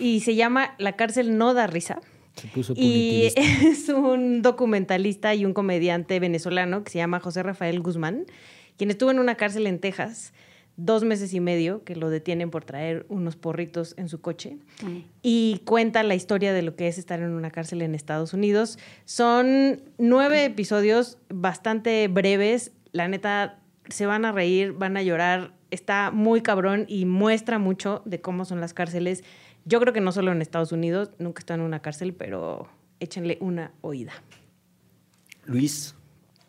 [0.00, 2.00] Y se llama La cárcel no da risa.
[2.34, 7.80] Se puso Y es un documentalista y un comediante venezolano que se llama José Rafael
[7.80, 8.24] Guzmán,
[8.76, 10.32] quien estuvo en una cárcel en Texas
[10.84, 14.56] dos meses y medio, que lo detienen por traer unos porritos en su coche,
[15.22, 18.78] y cuenta la historia de lo que es estar en una cárcel en Estados Unidos.
[19.04, 26.10] Son nueve episodios bastante breves, la neta, se van a reír, van a llorar, está
[26.10, 29.22] muy cabrón y muestra mucho de cómo son las cárceles.
[29.64, 33.38] Yo creo que no solo en Estados Unidos, nunca estado en una cárcel, pero échenle
[33.40, 34.12] una oída.
[35.46, 35.96] Luis,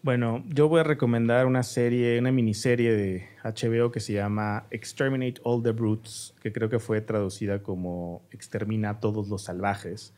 [0.03, 5.39] Bueno, yo voy a recomendar una serie, una miniserie de HBO que se llama Exterminate
[5.43, 10.16] All the Brutes, que creo que fue traducida como Extermina a todos los salvajes,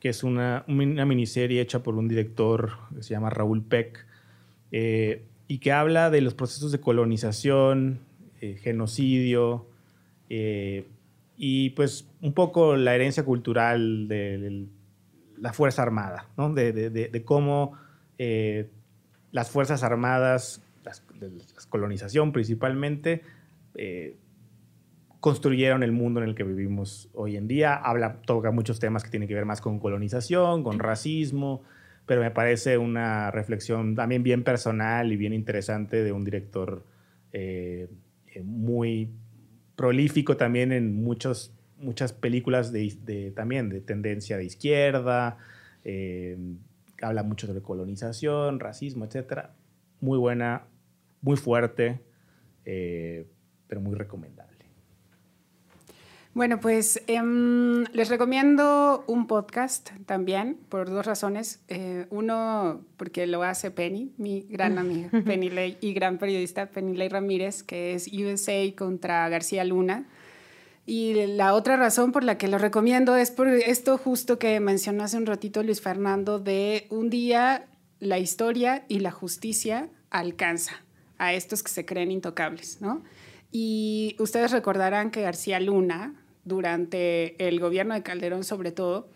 [0.00, 4.04] que es una, una miniserie hecha por un director que se llama Raúl Peck,
[4.70, 8.00] eh, y que habla de los procesos de colonización,
[8.42, 9.66] eh, genocidio,
[10.28, 10.88] eh,
[11.36, 14.66] y pues un poco la herencia cultural de, de
[15.38, 16.52] la Fuerza Armada, ¿no?
[16.52, 17.72] de, de- cómo
[18.18, 18.70] eh,
[19.32, 23.22] las Fuerzas Armadas, las, de la colonización principalmente,
[23.74, 24.16] eh,
[25.20, 27.74] construyeron el mundo en el que vivimos hoy en día.
[27.74, 31.62] Habla, toca muchos temas que tienen que ver más con colonización, con racismo,
[32.06, 36.84] pero me parece una reflexión también bien personal y bien interesante de un director
[37.32, 37.88] eh,
[38.44, 39.10] muy
[39.82, 45.38] prolífico también en muchos, muchas películas de, también de tendencia de izquierda,
[45.82, 46.38] eh,
[47.02, 49.46] habla mucho sobre colonización, racismo, etc.
[50.00, 50.66] Muy buena,
[51.20, 52.00] muy fuerte,
[52.64, 53.26] eh,
[53.66, 54.51] pero muy recomendable.
[56.34, 61.60] Bueno, pues em, les recomiendo un podcast también por dos razones.
[61.68, 66.96] Eh, uno, porque lo hace Penny, mi gran amiga, Penny Ley, y gran periodista, Penny
[66.96, 70.06] Ley Ramírez, que es USA contra García Luna.
[70.86, 75.04] Y la otra razón por la que lo recomiendo es por esto justo que mencionó
[75.04, 77.66] hace un ratito Luis Fernando, de un día
[78.00, 80.82] la historia y la justicia alcanza
[81.18, 83.02] a estos que se creen intocables, ¿no?
[83.52, 86.14] Y ustedes recordarán que García Luna,
[86.44, 89.08] durante el gobierno de Calderón sobre todo,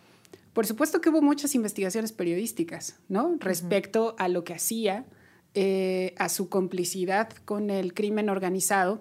[0.52, 3.36] por supuesto que hubo muchas investigaciones periodísticas, ¿no?
[3.40, 5.04] Respecto a lo que hacía,
[5.54, 9.00] eh, a su complicidad con el crimen organizado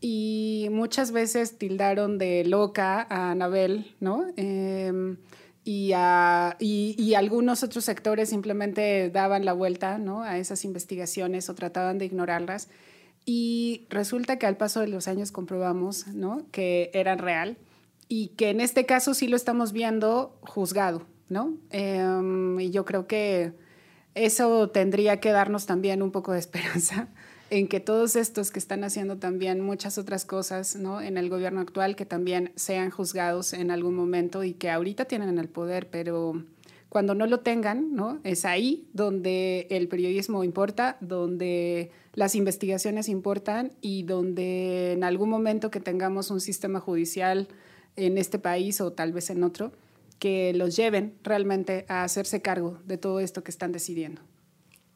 [0.00, 4.26] y muchas veces tildaron de loca a Anabel, ¿no?
[4.36, 5.16] Em,
[5.64, 10.22] y, a- y- y algunos otros sectores simplemente daban la vuelta ¿no?
[10.22, 12.68] a esas investigaciones o trataban de ignorarlas.
[13.24, 16.46] Y resulta que al paso de los años comprobamos ¿no?
[16.50, 17.58] que eran real
[18.08, 21.06] y que en este caso sí lo estamos viendo juzgado.
[21.30, 21.56] ¿no?
[21.70, 23.52] Em, y yo creo que
[24.14, 27.08] eso tendría que darnos también un poco de esperanza
[27.50, 31.00] en que todos estos que están haciendo también muchas otras cosas ¿no?
[31.00, 35.38] en el gobierno actual, que también sean juzgados en algún momento y que ahorita tienen
[35.38, 36.44] el poder, pero
[36.88, 38.18] cuando no lo tengan, ¿no?
[38.24, 45.70] es ahí donde el periodismo importa, donde las investigaciones importan y donde en algún momento
[45.70, 47.48] que tengamos un sistema judicial
[47.96, 49.72] en este país o tal vez en otro,
[50.18, 54.20] que los lleven realmente a hacerse cargo de todo esto que están decidiendo.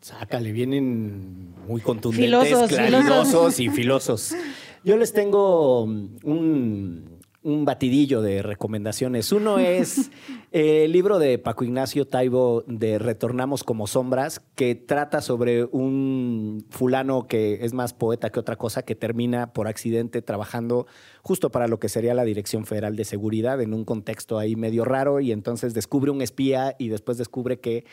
[0.00, 3.60] Sácale, vienen muy contundentes, Filosos, claridosos filosos.
[3.60, 4.34] y filosos.
[4.84, 9.32] Yo les tengo un, un batidillo de recomendaciones.
[9.32, 10.10] Uno es
[10.54, 17.26] el libro de Paco Ignacio Taibo de Retornamos como sombras, que trata sobre un fulano
[17.26, 20.86] que es más poeta que otra cosa, que termina por accidente trabajando
[21.22, 24.84] justo para lo que sería la Dirección Federal de Seguridad en un contexto ahí medio
[24.84, 27.84] raro y entonces descubre un espía y después descubre que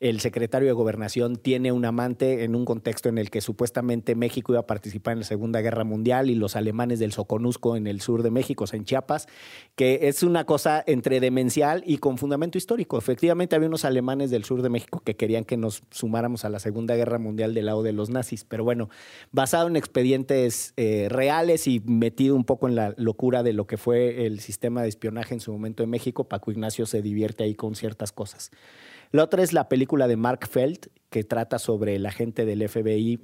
[0.00, 4.52] el secretario de Gobernación tiene un amante en un contexto en el que supuestamente México
[4.52, 8.00] iba a participar en la Segunda Guerra Mundial y los alemanes del Soconusco en el
[8.00, 9.26] sur de México, en Chiapas,
[9.74, 12.96] que es una cosa entre demencial y con fundamento histórico.
[12.96, 16.60] Efectivamente, había unos alemanes del sur de México que querían que nos sumáramos a la
[16.60, 18.90] Segunda Guerra Mundial del lado de los nazis, pero bueno,
[19.32, 23.76] basado en expedientes eh, reales y metido un poco en la locura de lo que
[23.76, 27.54] fue el sistema de espionaje en su momento en México, Paco Ignacio se divierte ahí
[27.54, 28.50] con ciertas cosas.
[29.12, 33.20] La otra es la película de Mark Felt, que trata sobre el agente del FBI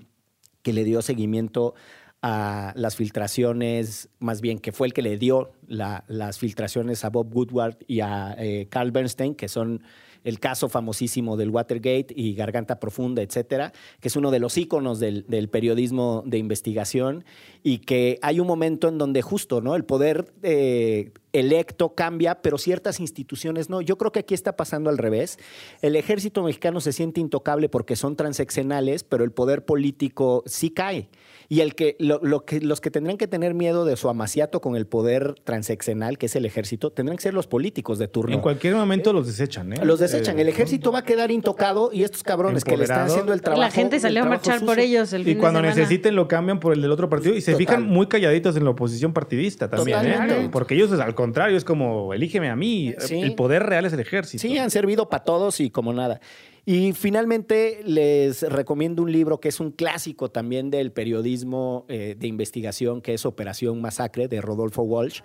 [0.63, 1.75] que le dio seguimiento
[2.23, 7.11] a las filtraciones, más bien que fue el que le dio la- las filtraciones a
[7.11, 9.83] Bob Woodward y a eh, Carl Bernstein, que son
[10.25, 14.99] el caso famosísimo del Watergate y Garganta Profunda, etcétera, que es uno de los íconos
[15.01, 17.27] del, del periodismo de investigación
[17.63, 19.77] y que hay un momento en donde justo, ¿no?
[19.77, 23.81] El poder eh, electo cambia, pero ciertas instituciones no.
[23.81, 25.39] Yo creo que aquí está pasando al revés.
[25.83, 31.09] El ejército mexicano se siente intocable porque son transeccionales, pero el poder político sí cae.
[31.49, 34.63] Y el que, lo, lo que los que tendrán que tener miedo de su amaciato
[34.63, 38.35] con el poder transeccional, que es el ejército, tendrán que ser los políticos de turno.
[38.35, 39.85] En cualquier momento los desechan, ¿eh?
[39.85, 40.39] Los desechan.
[40.39, 43.43] Eh, El ejército va a quedar intocado y estos cabrones que le están haciendo el
[43.43, 43.61] trabajo.
[43.61, 46.81] La gente salió a marchar por ellos el Y cuando necesiten lo cambian por el
[46.81, 47.67] del otro partido y se Total.
[47.67, 50.49] fijan muy calladitos en la oposición partidista también, ¿eh?
[50.51, 53.21] Porque ellos al contrario es como elígeme a mí, Sí.
[53.21, 54.43] el poder real es el ejército.
[54.43, 56.21] Sí, han servido para todos y como nada.
[56.67, 62.27] Y finalmente les recomiendo un libro que es un clásico también del periodismo eh, de
[62.27, 65.21] investigación, que es Operación Masacre de Rodolfo Walsh,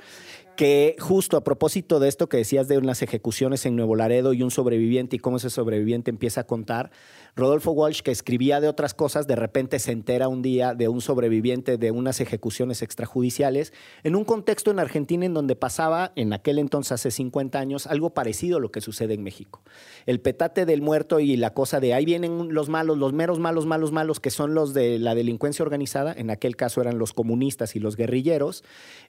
[0.58, 4.44] que justo a propósito de esto que decías de unas ejecuciones en Nuevo Laredo y
[4.44, 6.92] un sobreviviente y cómo ese sobreviviente empieza a contar,
[7.40, 11.02] Rodolfo Walsh, que escribía de otras cosas, de repente se entera un día de un
[11.02, 16.60] sobreviviente de unas ejecuciones extrajudiciales en un contexto en Argentina en donde pasaba, en aquel
[16.60, 19.64] entonces hace 50 años, algo parecido a lo que sucede en México.
[20.06, 23.66] El petate del muerto y la cosa de ahí vienen los malos, los meros malos,
[23.66, 27.76] malos, malos, que son los de la delincuencia organizada, en aquel caso eran los comunistas
[27.76, 28.64] y los guerrilleros,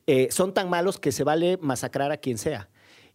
[0.07, 2.69] eh, son tan malos que se vale masacrar a quien sea.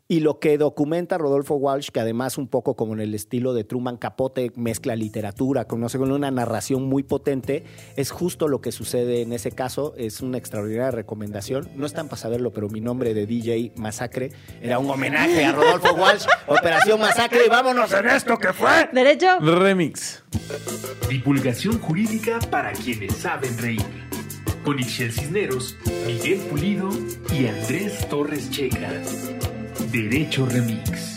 [0.08, 3.64] Y lo que documenta Rodolfo Walsh, que además un poco como en el estilo de
[3.64, 7.64] Truman Capote, mezcla literatura con, no sé, con una narración muy potente,
[7.96, 9.96] es justo lo que sucede en ese caso.
[9.98, 11.68] Es una extraordinaria recomendación.
[11.76, 15.96] No están para saberlo, pero mi nombre de DJ Masacre era un homenaje a Rodolfo
[15.96, 18.88] Walsh, Operación Masacre, y vámonos en esto que fue.
[18.94, 19.40] ¿Derecho?
[19.40, 20.24] Remix.
[21.10, 23.82] Divulgación jurídica para quienes saben reír.
[24.64, 25.76] Con Ixel Cisneros,
[26.06, 26.90] Miguel Pulido
[27.34, 29.02] y Andrés Torres Checa.
[29.84, 31.15] Derecho Remix.